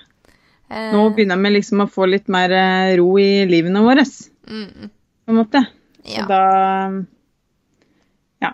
[0.70, 4.04] Eh, Nå begynner vi liksom å få litt mer eh, ro i livene våre,
[4.46, 4.90] mm,
[5.26, 5.64] på en måte.
[6.06, 6.22] ja.
[6.22, 6.42] Og da
[8.44, 8.52] ja,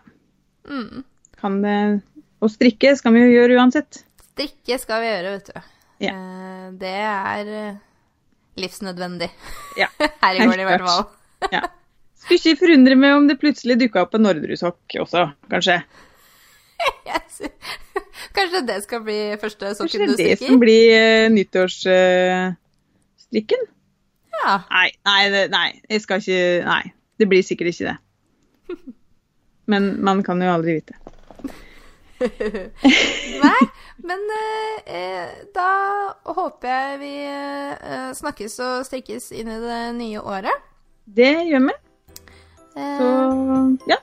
[0.67, 1.05] Mm.
[1.39, 2.03] kan det
[2.43, 4.01] Og strikke skal vi jo gjøre uansett.
[4.33, 5.61] Strikke skal vi gjøre, vet du.
[6.05, 6.13] Ja.
[6.13, 7.79] Eh, det er eh,
[8.61, 9.31] livsnødvendig.
[9.81, 9.87] Ja.
[10.25, 11.07] Her i går, i hvert fall.
[11.53, 11.63] Ja.
[12.21, 15.79] Skulle ikke forundre meg om det plutselig dukka opp en Nordrud-sokk også, kanskje.
[17.07, 17.41] Yes.
[18.35, 20.47] Kanskje det skal bli første Kanskje sokken det du er det strikker?
[20.51, 23.63] som blir uh, nyttårsstrikken?
[24.37, 24.53] Ja.
[24.71, 26.85] nei, nei, det, nei, jeg skal ikke Nei,
[27.19, 27.97] det blir sikkert ikke det.
[29.73, 30.95] Men man kan jo aldri vite.
[33.43, 33.63] Nei,
[34.09, 35.69] men eh, eh, da
[36.25, 40.57] håper jeg vi eh, snakkes og strikkes inn i det nye året.
[41.05, 41.75] Det gjør vi.
[42.77, 43.09] Eh, Så
[43.93, 43.99] ja,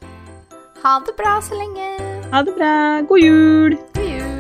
[0.84, 2.23] ha det bra så lenge.
[2.34, 3.02] Ha det bra.
[3.02, 3.78] God jul.
[3.94, 4.33] God jul.